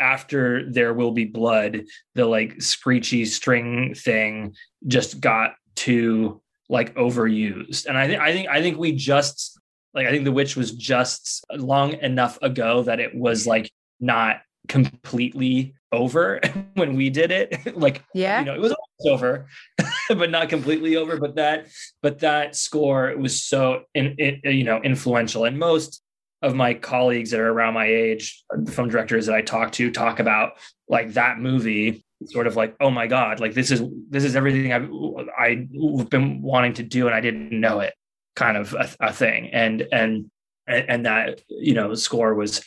after 0.00 0.70
there 0.70 0.92
will 0.92 1.12
be 1.12 1.24
blood, 1.24 1.84
the 2.14 2.26
like 2.26 2.60
screechy 2.60 3.24
string 3.24 3.94
thing 3.94 4.54
just 4.86 5.20
got 5.20 5.54
too 5.74 6.40
like 6.68 6.94
overused. 6.94 7.86
And 7.86 7.96
I 7.96 8.06
think 8.06 8.20
I 8.20 8.32
think 8.32 8.48
I 8.48 8.60
think 8.60 8.78
we 8.78 8.92
just 8.92 9.58
like 9.94 10.06
I 10.06 10.10
think 10.10 10.24
the 10.24 10.32
witch 10.32 10.56
was 10.56 10.72
just 10.72 11.44
long 11.54 11.94
enough 11.94 12.38
ago 12.42 12.82
that 12.82 13.00
it 13.00 13.14
was 13.14 13.46
like 13.46 13.70
not 14.00 14.40
completely 14.68 15.74
over 15.92 16.40
when 16.74 16.96
we 16.96 17.10
did 17.10 17.30
it. 17.30 17.76
like 17.76 18.02
Yeah. 18.14 18.40
you 18.40 18.46
know, 18.46 18.54
it 18.54 18.60
was 18.60 18.72
almost 18.72 19.20
over, 19.20 19.46
but 20.08 20.30
not 20.30 20.48
completely 20.48 20.96
over. 20.96 21.16
But 21.18 21.36
that, 21.36 21.68
but 22.02 22.20
that 22.20 22.56
score 22.56 23.14
was 23.16 23.42
so 23.42 23.82
in, 23.94 24.16
in, 24.18 24.40
you 24.44 24.64
know 24.64 24.80
influential, 24.82 25.44
and 25.44 25.58
most 25.58 26.01
of 26.42 26.54
my 26.54 26.74
colleagues 26.74 27.30
that 27.30 27.40
are 27.40 27.50
around 27.50 27.74
my 27.74 27.86
age, 27.86 28.44
the 28.50 28.70
film 28.70 28.88
directors 28.88 29.26
that 29.26 29.34
I 29.34 29.42
talk 29.42 29.72
to, 29.72 29.90
talk 29.90 30.20
about 30.20 30.52
like 30.88 31.12
that 31.14 31.38
movie. 31.38 32.04
Sort 32.26 32.46
of 32.46 32.54
like, 32.54 32.76
oh 32.80 32.90
my 32.90 33.08
god, 33.08 33.40
like 33.40 33.52
this 33.52 33.72
is 33.72 33.82
this 34.08 34.22
is 34.22 34.36
everything 34.36 34.72
I've 34.72 34.88
I've 35.36 36.08
been 36.08 36.40
wanting 36.40 36.74
to 36.74 36.84
do, 36.84 37.06
and 37.06 37.14
I 37.16 37.20
didn't 37.20 37.58
know 37.58 37.80
it, 37.80 37.94
kind 38.36 38.56
of 38.56 38.74
a, 38.74 38.88
a 39.00 39.12
thing. 39.12 39.48
And 39.52 39.88
and 39.90 40.30
and 40.66 41.06
that 41.06 41.40
you 41.48 41.74
know 41.74 41.94
score 41.94 42.34
was 42.34 42.64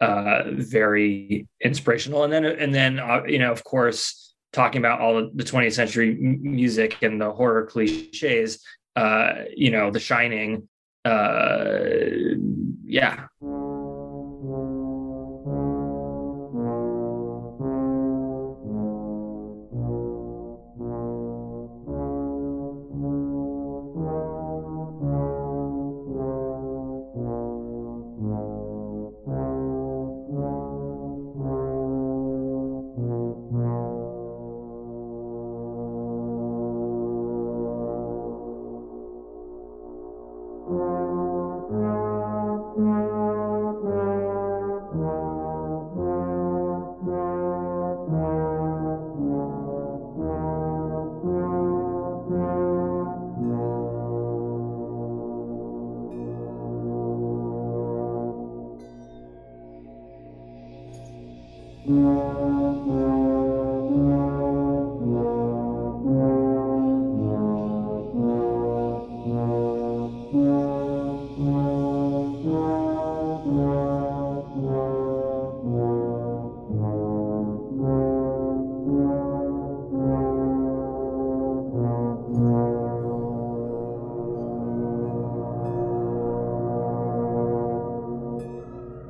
uh 0.00 0.42
very 0.46 1.46
inspirational 1.62 2.24
and 2.24 2.32
then 2.32 2.44
and 2.44 2.74
then 2.74 2.98
uh, 2.98 3.22
you 3.26 3.38
know 3.38 3.52
of 3.52 3.64
course 3.64 4.34
talking 4.52 4.78
about 4.78 5.00
all 5.00 5.30
the 5.34 5.42
20th 5.42 5.72
century 5.72 6.14
music 6.14 7.02
and 7.02 7.20
the 7.20 7.30
horror 7.30 7.66
cliches 7.66 8.64
uh 8.96 9.34
you 9.54 9.70
know 9.70 9.90
the 9.90 10.00
shining 10.00 10.68
uh 11.04 11.78
yeah 12.86 13.26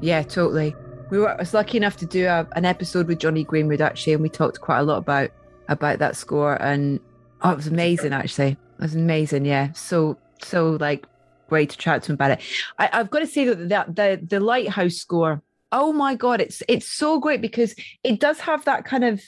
Yeah, 0.04 0.22
totally. 0.22 0.76
We 1.08 1.18
were 1.18 1.30
I 1.30 1.36
was 1.36 1.54
lucky 1.54 1.78
enough 1.78 1.96
to 1.96 2.04
do 2.04 2.26
a, 2.26 2.46
an 2.56 2.66
episode 2.66 3.08
with 3.08 3.20
Jonny 3.20 3.42
Greenwood 3.42 3.80
actually, 3.80 4.12
and 4.12 4.22
we 4.22 4.28
talked 4.28 4.60
quite 4.60 4.80
a 4.80 4.82
lot 4.82 4.98
about 4.98 5.30
about 5.68 5.98
that 6.00 6.14
score, 6.14 6.62
and 6.62 7.00
oh, 7.40 7.52
it 7.52 7.56
was 7.56 7.68
amazing. 7.68 8.12
Actually, 8.12 8.48
it 8.48 8.82
was 8.82 8.94
amazing. 8.94 9.46
Yeah, 9.46 9.72
so 9.72 10.18
so 10.42 10.72
like 10.72 11.06
great 11.48 11.70
to 11.70 11.78
chat 11.78 12.02
to 12.02 12.12
him 12.12 12.16
about 12.16 12.32
it. 12.32 12.42
I, 12.78 12.90
have 12.92 13.10
got 13.10 13.20
to 13.20 13.26
say 13.26 13.46
that 13.46 13.56
the, 13.56 13.92
the 13.94 14.26
the 14.26 14.40
lighthouse 14.40 14.96
score. 14.96 15.42
Oh 15.72 15.90
my 15.90 16.14
god, 16.14 16.42
it's 16.42 16.62
it's 16.68 16.86
so 16.86 17.18
great 17.18 17.40
because 17.40 17.74
it 18.02 18.20
does 18.20 18.40
have 18.40 18.62
that 18.66 18.84
kind 18.84 19.04
of. 19.04 19.22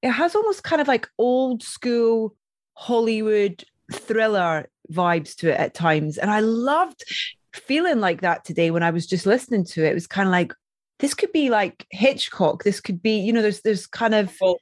It 0.00 0.12
has 0.12 0.34
almost 0.34 0.64
kind 0.64 0.80
of 0.80 0.88
like 0.88 1.10
old 1.18 1.62
school 1.62 2.34
Hollywood 2.72 3.64
thriller 3.92 4.66
vibes 4.90 5.36
to 5.36 5.50
it 5.50 5.60
at 5.60 5.74
times, 5.74 6.16
and 6.16 6.30
I 6.30 6.40
loved 6.40 7.04
feeling 7.52 8.00
like 8.00 8.22
that 8.22 8.44
today 8.44 8.70
when 8.70 8.82
I 8.82 8.90
was 8.90 9.06
just 9.06 9.26
listening 9.26 9.64
to 9.66 9.84
it. 9.84 9.90
It 9.90 9.94
was 9.94 10.06
kind 10.06 10.28
of 10.28 10.32
like 10.32 10.52
this 10.98 11.14
could 11.14 11.32
be 11.32 11.50
like 11.50 11.86
Hitchcock. 11.90 12.62
This 12.62 12.80
could 12.80 13.02
be, 13.02 13.18
you 13.18 13.32
know, 13.32 13.42
there's 13.42 13.60
there's 13.62 13.86
kind 13.86 14.14
of 14.14 14.34
well, 14.40 14.56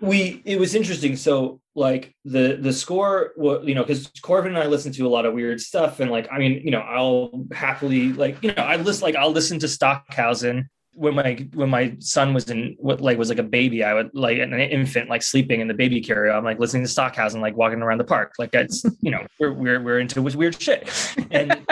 we 0.00 0.42
it 0.44 0.60
was 0.60 0.74
interesting. 0.74 1.16
So 1.16 1.60
like 1.74 2.14
the 2.24 2.58
the 2.60 2.72
score, 2.72 3.32
you 3.64 3.74
know, 3.74 3.82
because 3.82 4.08
Korven 4.22 4.48
and 4.48 4.58
I 4.58 4.66
listen 4.66 4.92
to 4.92 5.06
a 5.06 5.08
lot 5.08 5.26
of 5.26 5.34
weird 5.34 5.60
stuff, 5.60 6.00
and 6.00 6.10
like 6.10 6.28
I 6.30 6.38
mean, 6.38 6.60
you 6.64 6.70
know, 6.70 6.80
I'll 6.80 7.46
happily 7.52 8.12
like 8.12 8.42
you 8.42 8.52
know 8.52 8.62
I 8.62 8.76
list 8.76 9.02
like 9.02 9.16
I'll 9.16 9.30
listen 9.30 9.58
to 9.60 9.68
Stockhausen 9.68 10.68
when 10.96 11.14
my 11.14 11.46
when 11.52 11.68
my 11.68 11.94
son 11.98 12.32
was 12.32 12.50
in 12.50 12.74
what 12.78 13.00
like 13.00 13.18
was 13.18 13.28
like 13.28 13.38
a 13.38 13.42
baby, 13.42 13.84
I 13.84 13.94
would 13.94 14.10
like 14.14 14.38
an 14.38 14.52
infant 14.54 15.10
like 15.10 15.22
sleeping 15.22 15.60
in 15.60 15.68
the 15.68 15.74
baby 15.74 16.00
carrier. 16.00 16.32
I'm 16.32 16.44
like 16.44 16.58
listening 16.58 16.84
to 16.84 16.88
Stockhausen, 16.88 17.40
like 17.40 17.56
walking 17.56 17.82
around 17.82 17.98
the 17.98 18.04
park. 18.04 18.32
Like 18.38 18.50
that's 18.50 18.84
you 19.00 19.10
know 19.10 19.26
we're 19.38 19.52
we're 19.52 19.80
we're 19.80 19.98
into 19.98 20.22
weird 20.22 20.60
shit, 20.60 20.90
and 21.30 21.66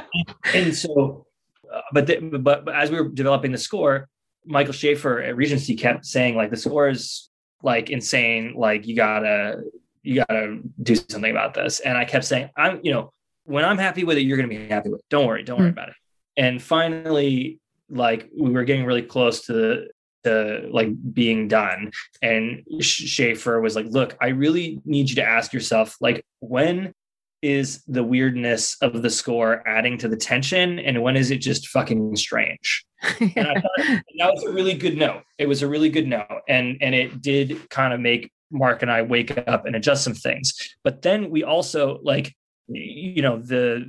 and 0.54 0.74
so, 0.74 1.26
uh, 1.72 1.80
but, 1.92 2.06
the, 2.06 2.20
but 2.20 2.64
but 2.64 2.74
as 2.74 2.90
we 2.90 3.00
were 3.00 3.08
developing 3.08 3.52
the 3.52 3.58
score, 3.58 4.08
Michael 4.46 4.72
Schaefer 4.72 5.22
at 5.22 5.36
Regency 5.36 5.74
kept 5.74 6.06
saying 6.06 6.36
like 6.36 6.50
the 6.50 6.56
score 6.56 6.88
is 6.88 7.30
like 7.62 7.90
insane. 7.90 8.54
Like 8.56 8.86
you 8.86 8.94
gotta 8.96 9.62
you 10.02 10.22
gotta 10.28 10.60
do 10.82 10.94
something 10.94 11.30
about 11.30 11.54
this. 11.54 11.80
And 11.80 11.96
I 11.96 12.04
kept 12.04 12.24
saying 12.24 12.50
I'm 12.56 12.80
you 12.82 12.92
know 12.92 13.12
when 13.44 13.64
I'm 13.64 13.78
happy 13.78 14.04
with 14.04 14.18
it, 14.18 14.22
you're 14.22 14.36
gonna 14.36 14.48
be 14.48 14.68
happy 14.68 14.90
with 14.90 15.00
it. 15.00 15.06
Don't 15.10 15.26
worry, 15.26 15.42
don't 15.42 15.56
mm-hmm. 15.56 15.62
worry 15.64 15.70
hmm. 15.72 15.78
about 15.78 15.88
it. 15.90 15.96
And 16.36 16.62
finally, 16.62 17.60
like 17.88 18.30
we 18.36 18.50
were 18.50 18.64
getting 18.64 18.84
really 18.84 19.02
close 19.02 19.46
to 19.46 19.52
the 19.52 19.88
to 20.24 20.68
like 20.70 20.88
being 21.12 21.48
done 21.48 21.92
and 22.22 22.64
Schaefer 22.80 23.60
was 23.60 23.76
like 23.76 23.86
look 23.90 24.16
I 24.20 24.28
really 24.28 24.80
need 24.86 25.10
you 25.10 25.16
to 25.16 25.22
ask 25.22 25.52
yourself 25.52 25.96
like 26.00 26.24
when 26.40 26.94
is 27.44 27.82
the 27.86 28.02
weirdness 28.02 28.76
of 28.80 29.02
the 29.02 29.10
score 29.10 29.66
adding 29.68 29.98
to 29.98 30.08
the 30.08 30.16
tension 30.16 30.78
and 30.78 31.02
when 31.02 31.16
is 31.16 31.30
it 31.30 31.38
just 31.38 31.68
fucking 31.68 32.16
strange 32.16 32.84
and 33.20 33.48
I 33.48 33.54
thought 33.54 34.02
that 34.18 34.32
was 34.32 34.44
a 34.44 34.52
really 34.52 34.74
good 34.74 34.96
note 34.96 35.22
it 35.38 35.46
was 35.46 35.62
a 35.62 35.68
really 35.68 35.90
good 35.90 36.08
note 36.08 36.40
and 36.48 36.78
and 36.80 36.94
it 36.94 37.20
did 37.20 37.68
kind 37.70 37.92
of 37.92 38.00
make 38.00 38.30
Mark 38.50 38.82
and 38.82 38.90
I 38.90 39.02
wake 39.02 39.36
up 39.48 39.66
and 39.66 39.76
adjust 39.76 40.04
some 40.04 40.14
things 40.14 40.54
but 40.82 41.02
then 41.02 41.30
we 41.30 41.44
also 41.44 42.00
like 42.02 42.34
you 42.68 43.20
know 43.20 43.38
the 43.38 43.84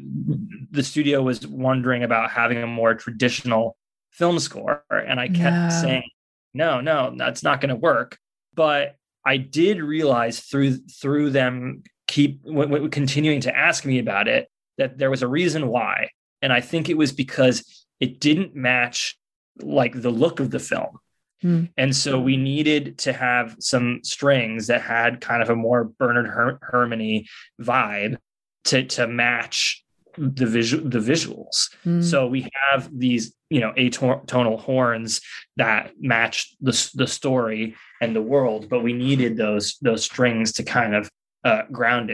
the 0.71 0.83
studio 0.83 1.21
was 1.21 1.47
wondering 1.47 2.03
about 2.03 2.31
having 2.31 2.61
a 2.61 2.67
more 2.67 2.93
traditional 2.93 3.77
film 4.15 4.39
score. 4.39 4.83
And 4.89 5.19
I 5.19 5.27
kept 5.27 5.39
yeah. 5.39 5.69
saying, 5.69 6.09
no, 6.53 6.79
no, 6.81 7.13
that's 7.17 7.43
not 7.43 7.61
going 7.61 7.69
to 7.69 7.75
work. 7.75 8.17
But 8.53 8.95
I 9.25 9.37
did 9.37 9.81
realize 9.81 10.39
through 10.39 10.77
through 11.01 11.31
them 11.31 11.83
keep 12.07 12.43
w- 12.43 12.67
w- 12.67 12.89
continuing 12.89 13.41
to 13.41 13.55
ask 13.55 13.85
me 13.85 13.99
about 13.99 14.27
it 14.27 14.49
that 14.77 14.97
there 14.97 15.09
was 15.09 15.21
a 15.21 15.27
reason 15.27 15.67
why, 15.67 16.09
and 16.41 16.51
I 16.51 16.61
think 16.61 16.89
it 16.89 16.97
was 16.97 17.11
because 17.11 17.85
it 17.99 18.19
didn't 18.19 18.55
match 18.55 19.17
like 19.61 19.99
the 20.01 20.09
look 20.09 20.39
of 20.39 20.51
the 20.51 20.59
film. 20.59 20.99
Hmm. 21.41 21.65
And 21.77 21.95
so 21.95 22.19
we 22.19 22.37
needed 22.37 22.97
to 22.99 23.13
have 23.13 23.55
some 23.59 23.99
strings 24.03 24.67
that 24.67 24.81
had 24.81 25.21
kind 25.21 25.41
of 25.41 25.49
a 25.49 25.55
more 25.55 25.83
Bernard 25.83 26.27
Her- 26.27 26.59
Herrmann 26.71 27.25
vibe 27.61 28.17
to 28.65 28.83
to 28.83 29.07
match 29.07 29.83
the 30.17 30.45
visual 30.45 30.89
the 30.89 30.99
visuals. 30.99 31.69
Mm. 31.85 32.03
So 32.03 32.27
we 32.27 32.49
have 32.71 32.89
these 32.97 33.33
you 33.49 33.59
know 33.59 33.73
atonal 33.73 34.59
horns 34.59 35.21
that 35.57 35.91
match 35.99 36.55
the 36.61 36.91
the 36.95 37.07
story 37.07 37.75
and 38.01 38.15
the 38.15 38.21
world, 38.21 38.69
but 38.69 38.83
we 38.83 38.93
needed 38.93 39.37
those 39.37 39.77
those 39.81 40.03
strings 40.03 40.53
to 40.53 40.63
kind 40.63 40.95
of 40.95 41.09
uh, 41.45 41.61
ground 41.71 42.09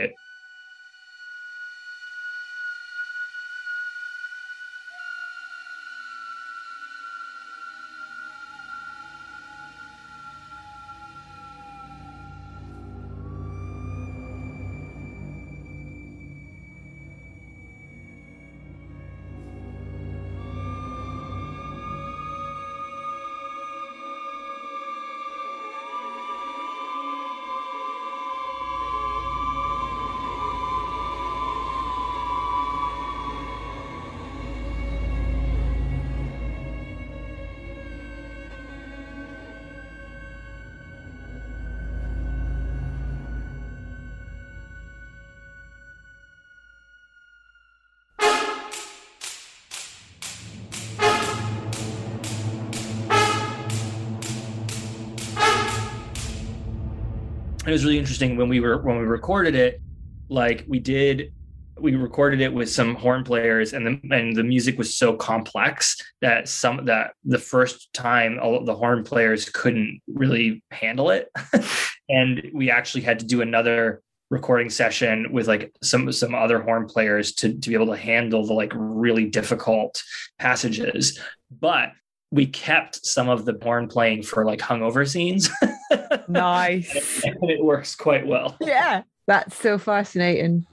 it. 57.71 57.73
was 57.73 57.85
really 57.85 57.99
interesting 57.99 58.37
when 58.37 58.49
we 58.49 58.59
were 58.59 58.81
when 58.81 58.97
we 58.97 59.03
recorded 59.03 59.55
it 59.55 59.81
like 60.29 60.65
we 60.67 60.79
did 60.79 61.33
we 61.79 61.95
recorded 61.95 62.41
it 62.41 62.53
with 62.53 62.69
some 62.69 62.95
horn 62.95 63.23
players 63.23 63.73
and 63.73 63.85
the 63.85 64.15
and 64.15 64.35
the 64.35 64.43
music 64.43 64.77
was 64.77 64.95
so 64.95 65.15
complex 65.15 65.97
that 66.21 66.47
some 66.47 66.85
that 66.85 67.13
the 67.23 67.39
first 67.39 67.91
time 67.93 68.39
all 68.41 68.63
the 68.63 68.75
horn 68.75 69.03
players 69.03 69.49
couldn't 69.49 69.99
really 70.07 70.63
handle 70.71 71.09
it 71.09 71.29
and 72.09 72.49
we 72.53 72.69
actually 72.69 73.01
had 73.01 73.19
to 73.19 73.25
do 73.25 73.41
another 73.41 74.01
recording 74.29 74.69
session 74.69 75.31
with 75.31 75.47
like 75.47 75.73
some 75.83 76.11
some 76.11 76.33
other 76.33 76.61
horn 76.61 76.85
players 76.87 77.33
to 77.33 77.53
to 77.59 77.69
be 77.69 77.75
able 77.75 77.87
to 77.87 77.97
handle 77.97 78.45
the 78.45 78.53
like 78.53 78.71
really 78.75 79.25
difficult 79.25 80.03
passages 80.39 81.19
but 81.59 81.89
we 82.31 82.45
kept 82.45 83.05
some 83.05 83.29
of 83.29 83.45
the 83.45 83.57
horn 83.61 83.87
playing 83.87 84.23
for 84.23 84.45
like 84.45 84.59
hungover 84.59 85.07
scenes. 85.07 85.49
nice. 86.27 87.23
and 87.23 87.49
it 87.49 87.63
works 87.63 87.95
quite 87.95 88.25
well. 88.25 88.55
Yeah. 88.61 89.03
That's 89.27 89.55
so 89.55 89.77
fascinating. 89.77 90.65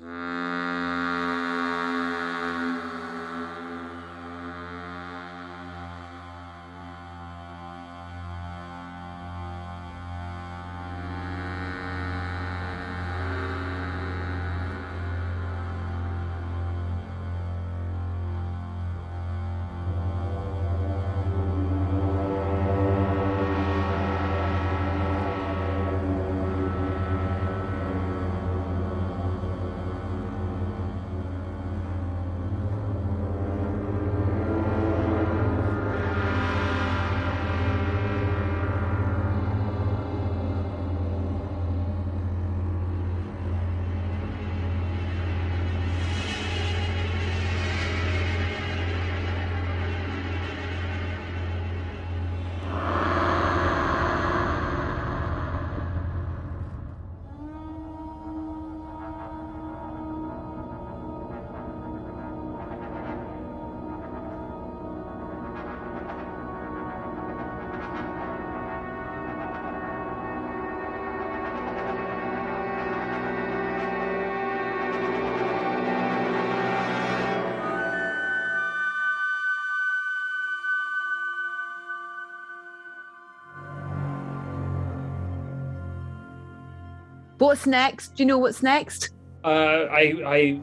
What's 87.38 87.66
next? 87.66 88.16
Do 88.16 88.22
you 88.22 88.26
know 88.26 88.38
what's 88.38 88.62
next? 88.62 89.10
Uh, 89.44 89.86
I 89.90 90.14
I 90.26 90.60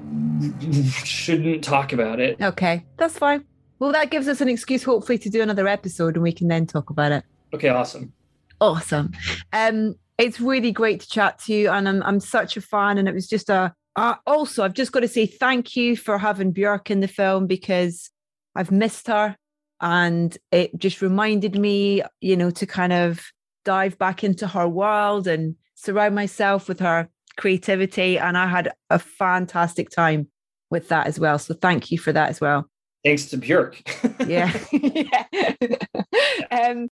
shouldn't 1.06 1.64
talk 1.64 1.94
about 1.94 2.20
it. 2.20 2.42
Okay, 2.42 2.86
that's 2.98 3.18
fine. 3.18 3.46
Well, 3.80 3.94
that 3.94 4.12
gives 4.12 4.28
us 4.28 4.42
an 4.42 4.50
excuse, 4.50 4.84
hopefully, 4.84 5.18
to 5.20 5.30
do 5.30 5.42
another 5.42 5.68
episode, 5.68 6.16
and 6.16 6.24
we 6.24 6.34
can 6.34 6.50
then 6.50 6.66
talk 6.66 6.90
about 6.90 7.12
it. 7.12 7.24
Okay, 7.54 7.70
awesome. 7.70 8.14
Awesome. 8.60 9.12
Um, 9.54 9.96
it's 10.18 10.40
really 10.40 10.72
great 10.72 11.02
to 11.02 11.08
chat 11.08 11.40
to 11.40 11.54
you, 11.54 11.70
and 11.70 11.88
I'm 11.88 12.04
I'm 12.04 12.20
such 12.20 12.58
a 12.58 12.62
fan. 12.62 12.98
And 12.98 13.08
it 13.08 13.14
was 13.14 13.28
just 13.28 13.50
a. 13.50 13.74
Uh, 13.96 14.16
also, 14.28 14.64
I've 14.64 14.74
just 14.74 14.92
got 14.92 15.00
to 15.00 15.08
say 15.08 15.26
thank 15.26 15.78
you 15.78 15.96
for 15.96 16.18
having 16.18 16.54
Björk 16.54 16.92
in 16.92 17.00
the 17.00 17.08
film 17.08 17.48
because 17.48 18.10
I've 18.54 18.72
missed 18.72 19.08
her, 19.08 19.38
and 19.80 20.38
it 20.52 20.78
just 20.78 21.02
reminded 21.02 21.58
me, 21.58 22.04
you 22.20 22.36
know, 22.36 22.50
to 22.52 22.66
kind 22.66 22.92
of 22.92 23.22
dive 23.64 23.98
back 23.98 24.26
into 24.26 24.48
her 24.48 24.68
world 24.68 25.28
and 25.28 25.56
surround 25.86 26.16
myself 26.16 26.68
with 26.68 26.80
her 26.80 27.10
creativity. 27.38 28.18
And 28.18 28.38
I 28.38 28.48
had 28.48 28.72
a 28.90 29.00
fantastic 29.00 29.90
time 29.90 30.28
with 30.70 30.90
that 30.90 31.08
as 31.08 31.20
well. 31.20 31.40
So 31.40 31.54
thank 31.54 31.92
you 31.92 31.98
for 31.98 32.12
that 32.12 32.30
as 32.30 32.42
well. 32.42 32.70
Thanks 33.04 33.26
to 33.26 33.38
Björk. 33.38 33.82
yeah. 34.28 34.52
yeah. 36.52 36.70
Um, 36.70 36.90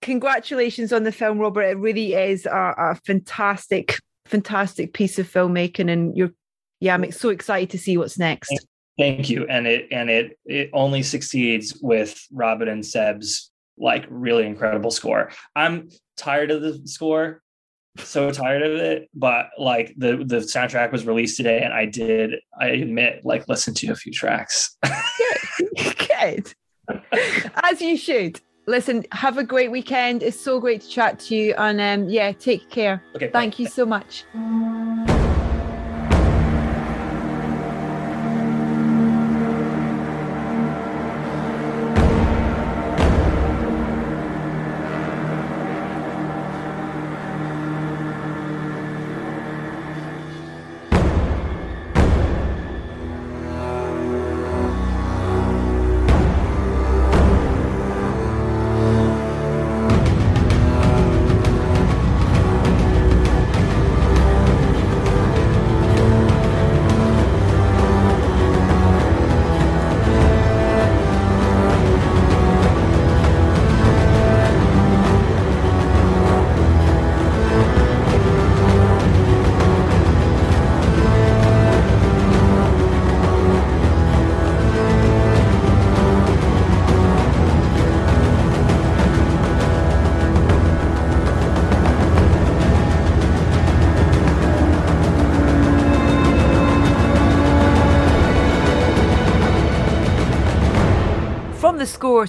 congratulations 0.00 0.92
on 0.92 1.02
the 1.02 1.12
film, 1.12 1.38
Robert. 1.38 1.62
It 1.62 1.78
really 1.78 2.14
is 2.14 2.46
a, 2.46 2.74
a, 2.78 2.94
fantastic, 3.04 3.98
fantastic 4.26 4.94
piece 4.94 5.18
of 5.18 5.30
filmmaking. 5.30 5.90
And 5.90 6.16
you're, 6.16 6.30
yeah, 6.78 6.94
I'm 6.94 7.10
so 7.10 7.30
excited 7.30 7.70
to 7.70 7.78
see 7.78 7.96
what's 7.96 8.18
next. 8.18 8.54
Thank 8.98 9.30
you. 9.30 9.46
And 9.48 9.66
it 9.66 9.88
and 9.90 10.10
it 10.10 10.38
it 10.44 10.68
only 10.74 11.02
succeeds 11.02 11.78
with 11.80 12.22
Robin 12.30 12.68
and 12.68 12.84
Seb's 12.84 13.50
like 13.78 14.06
really 14.10 14.44
incredible 14.44 14.90
score. 14.90 15.30
I'm 15.56 15.88
tired 16.18 16.50
of 16.50 16.60
the 16.60 16.82
score 16.84 17.40
so 18.04 18.30
tired 18.30 18.62
of 18.62 18.72
it 18.72 19.08
but 19.14 19.50
like 19.58 19.94
the 19.96 20.16
the 20.18 20.36
soundtrack 20.36 20.92
was 20.92 21.06
released 21.06 21.36
today 21.36 21.62
and 21.62 21.72
i 21.72 21.84
did 21.84 22.34
i 22.60 22.66
admit 22.66 23.24
like 23.24 23.48
listen 23.48 23.74
to 23.74 23.88
a 23.88 23.94
few 23.94 24.12
tracks. 24.12 24.76
Good 25.76 26.54
as 27.62 27.80
you 27.80 27.96
should. 27.96 28.40
Listen 28.66 29.04
have 29.12 29.38
a 29.38 29.44
great 29.44 29.70
weekend. 29.70 30.22
It's 30.22 30.38
so 30.38 30.60
great 30.60 30.82
to 30.82 30.88
chat 30.88 31.18
to 31.20 31.34
you 31.34 31.54
and 31.58 31.80
um 31.80 32.08
yeah 32.08 32.32
take 32.32 32.70
care. 32.70 33.02
Okay 33.14 33.30
thank 33.30 33.56
bye. 33.56 33.62
you 33.62 33.68
so 33.68 33.86
much 33.86 34.24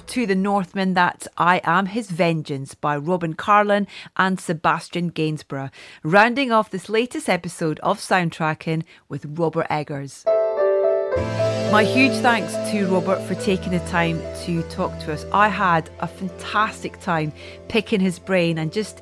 to 0.08 0.26
the 0.26 0.34
Northman 0.34 0.94
that's 0.94 1.28
I 1.36 1.60
Am 1.64 1.86
His 1.86 2.10
Vengeance 2.10 2.74
by 2.74 2.96
Robin 2.96 3.34
Carolan 3.34 3.86
and 4.16 4.40
Sebastian 4.40 5.08
Gainsborough, 5.08 5.70
rounding 6.02 6.52
off 6.52 6.70
this 6.70 6.88
latest 6.88 7.28
episode 7.28 7.80
of 7.80 7.98
Soundtracking 7.98 8.84
with 9.08 9.26
Robert 9.38 9.66
Eggers. 9.70 10.24
My 11.72 11.84
huge 11.84 12.12
thanks 12.20 12.52
to 12.70 12.86
Robert 12.88 13.22
for 13.26 13.34
taking 13.34 13.72
the 13.72 13.78
time 13.88 14.20
to 14.44 14.62
talk 14.64 14.98
to 15.00 15.12
us. 15.12 15.24
I 15.32 15.48
had 15.48 15.88
a 16.00 16.06
fantastic 16.06 17.00
time 17.00 17.32
picking 17.68 18.00
his 18.00 18.18
brain 18.18 18.58
and 18.58 18.72
just 18.72 19.00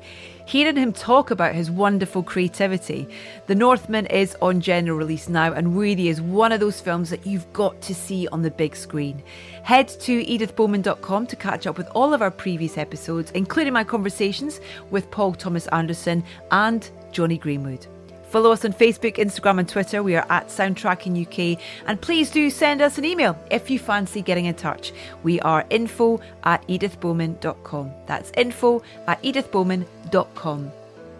hearing 0.51 0.75
him 0.75 0.91
talk 0.91 1.31
about 1.31 1.55
his 1.55 1.71
wonderful 1.71 2.21
creativity. 2.21 3.07
The 3.47 3.55
Northman 3.55 4.05
is 4.07 4.35
on 4.41 4.59
general 4.59 4.97
release 4.97 5.29
now 5.29 5.53
and 5.53 5.77
really 5.77 6.09
is 6.09 6.19
one 6.19 6.51
of 6.51 6.59
those 6.59 6.81
films 6.81 7.09
that 7.09 7.25
you've 7.25 7.51
got 7.53 7.79
to 7.83 7.95
see 7.95 8.27
on 8.27 8.41
the 8.41 8.51
big 8.51 8.75
screen. 8.75 9.23
Head 9.63 9.87
to 9.87 10.25
edithbowman.com 10.25 11.27
to 11.27 11.35
catch 11.37 11.67
up 11.67 11.77
with 11.77 11.87
all 11.95 12.13
of 12.13 12.21
our 12.21 12.31
previous 12.31 12.77
episodes, 12.77 13.31
including 13.31 13.71
my 13.71 13.85
conversations 13.85 14.59
with 14.89 15.09
Paul 15.09 15.35
Thomas 15.35 15.67
Anderson 15.67 16.21
and 16.51 16.89
Jonny 17.13 17.37
Greenwood. 17.37 17.87
Follow 18.31 18.53
us 18.53 18.63
on 18.63 18.71
Facebook, 18.71 19.17
Instagram, 19.17 19.59
and 19.59 19.67
Twitter. 19.67 20.01
We 20.01 20.15
are 20.15 20.25
at 20.29 20.47
Soundtracking 20.47 21.27
UK. 21.27 21.61
And 21.85 21.99
please 21.99 22.31
do 22.31 22.49
send 22.49 22.81
us 22.81 22.97
an 22.97 23.03
email 23.03 23.37
if 23.51 23.69
you 23.69 23.77
fancy 23.77 24.21
getting 24.21 24.45
in 24.45 24.55
touch. 24.55 24.93
We 25.21 25.41
are 25.41 25.65
info 25.69 26.21
at 26.45 26.65
edithbowman.com. 26.69 27.91
That's 28.07 28.31
info 28.37 28.83
at 29.05 29.21
edithbowman.com. 29.21 30.71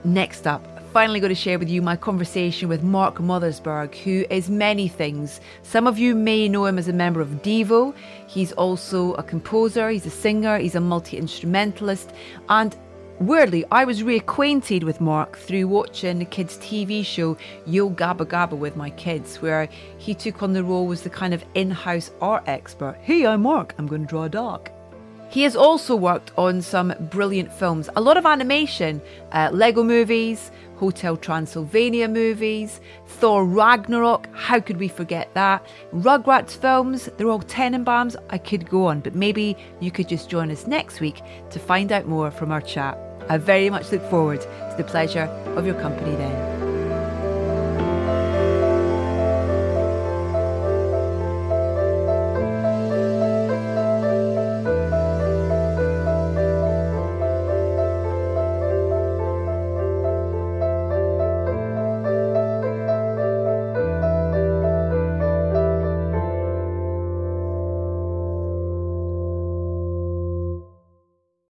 Next 0.05 0.47
up, 0.47 0.65
finally 0.93 1.19
going 1.19 1.29
to 1.29 1.35
share 1.35 1.59
with 1.59 1.67
you 1.67 1.81
my 1.81 1.97
conversation 1.97 2.69
with 2.69 2.81
Mark 2.81 3.17
Mothersbaugh, 3.17 3.93
who 3.93 4.25
is 4.29 4.49
many 4.49 4.87
things. 4.87 5.41
Some 5.63 5.87
of 5.87 5.99
you 5.99 6.15
may 6.15 6.47
know 6.47 6.65
him 6.65 6.79
as 6.79 6.87
a 6.87 6.93
member 6.93 7.19
of 7.19 7.27
Devo. 7.43 7.93
He's 8.27 8.53
also 8.53 9.15
a 9.15 9.23
composer, 9.23 9.89
he's 9.89 10.05
a 10.05 10.09
singer, 10.09 10.59
he's 10.59 10.75
a 10.75 10.79
multi 10.79 11.17
instrumentalist, 11.17 12.13
and 12.47 12.73
Weirdly, 13.21 13.63
I 13.71 13.85
was 13.85 14.01
reacquainted 14.01 14.83
with 14.83 14.99
Mark 14.99 15.37
through 15.37 15.67
watching 15.67 16.17
the 16.17 16.25
kids' 16.25 16.57
TV 16.57 17.05
show 17.05 17.37
Yo 17.67 17.87
Gabba 17.91 18.25
Gabba 18.25 18.57
with 18.57 18.75
my 18.75 18.89
kids, 18.89 19.39
where 19.43 19.69
he 19.99 20.15
took 20.15 20.41
on 20.41 20.53
the 20.53 20.63
role 20.63 20.91
as 20.91 21.03
the 21.03 21.11
kind 21.11 21.31
of 21.31 21.45
in 21.53 21.69
house 21.69 22.09
art 22.19 22.41
expert. 22.47 22.97
Hey, 23.03 23.27
I'm 23.27 23.43
Mark, 23.43 23.75
I'm 23.77 23.85
going 23.85 24.01
to 24.01 24.07
draw 24.07 24.23
a 24.23 24.29
dog. 24.29 24.71
He 25.29 25.43
has 25.43 25.55
also 25.55 25.95
worked 25.95 26.31
on 26.35 26.63
some 26.63 26.95
brilliant 27.11 27.53
films, 27.53 27.89
a 27.95 28.01
lot 28.01 28.17
of 28.17 28.25
animation, 28.25 28.99
uh, 29.33 29.51
Lego 29.53 29.83
movies, 29.83 30.49
Hotel 30.77 31.15
Transylvania 31.15 32.07
movies, 32.07 32.81
Thor 33.05 33.45
Ragnarok, 33.45 34.29
how 34.33 34.59
could 34.59 34.77
we 34.77 34.87
forget 34.87 35.31
that? 35.35 35.63
Rugrats 35.93 36.57
films, 36.57 37.07
The 37.17 37.27
Royal 37.27 37.41
Tenenbaums. 37.41 38.15
I 38.31 38.39
could 38.39 38.67
go 38.67 38.87
on, 38.87 38.99
but 38.99 39.13
maybe 39.13 39.55
you 39.79 39.91
could 39.91 40.09
just 40.09 40.27
join 40.27 40.49
us 40.49 40.65
next 40.65 40.99
week 40.99 41.21
to 41.51 41.59
find 41.59 41.91
out 41.91 42.07
more 42.07 42.31
from 42.31 42.51
our 42.51 42.61
chat. 42.61 42.97
I 43.29 43.37
very 43.37 43.69
much 43.69 43.91
look 43.91 44.03
forward 44.09 44.41
to 44.41 44.75
the 44.77 44.83
pleasure 44.83 45.25
of 45.55 45.65
your 45.65 45.75
company 45.75 46.15
then. 46.15 46.70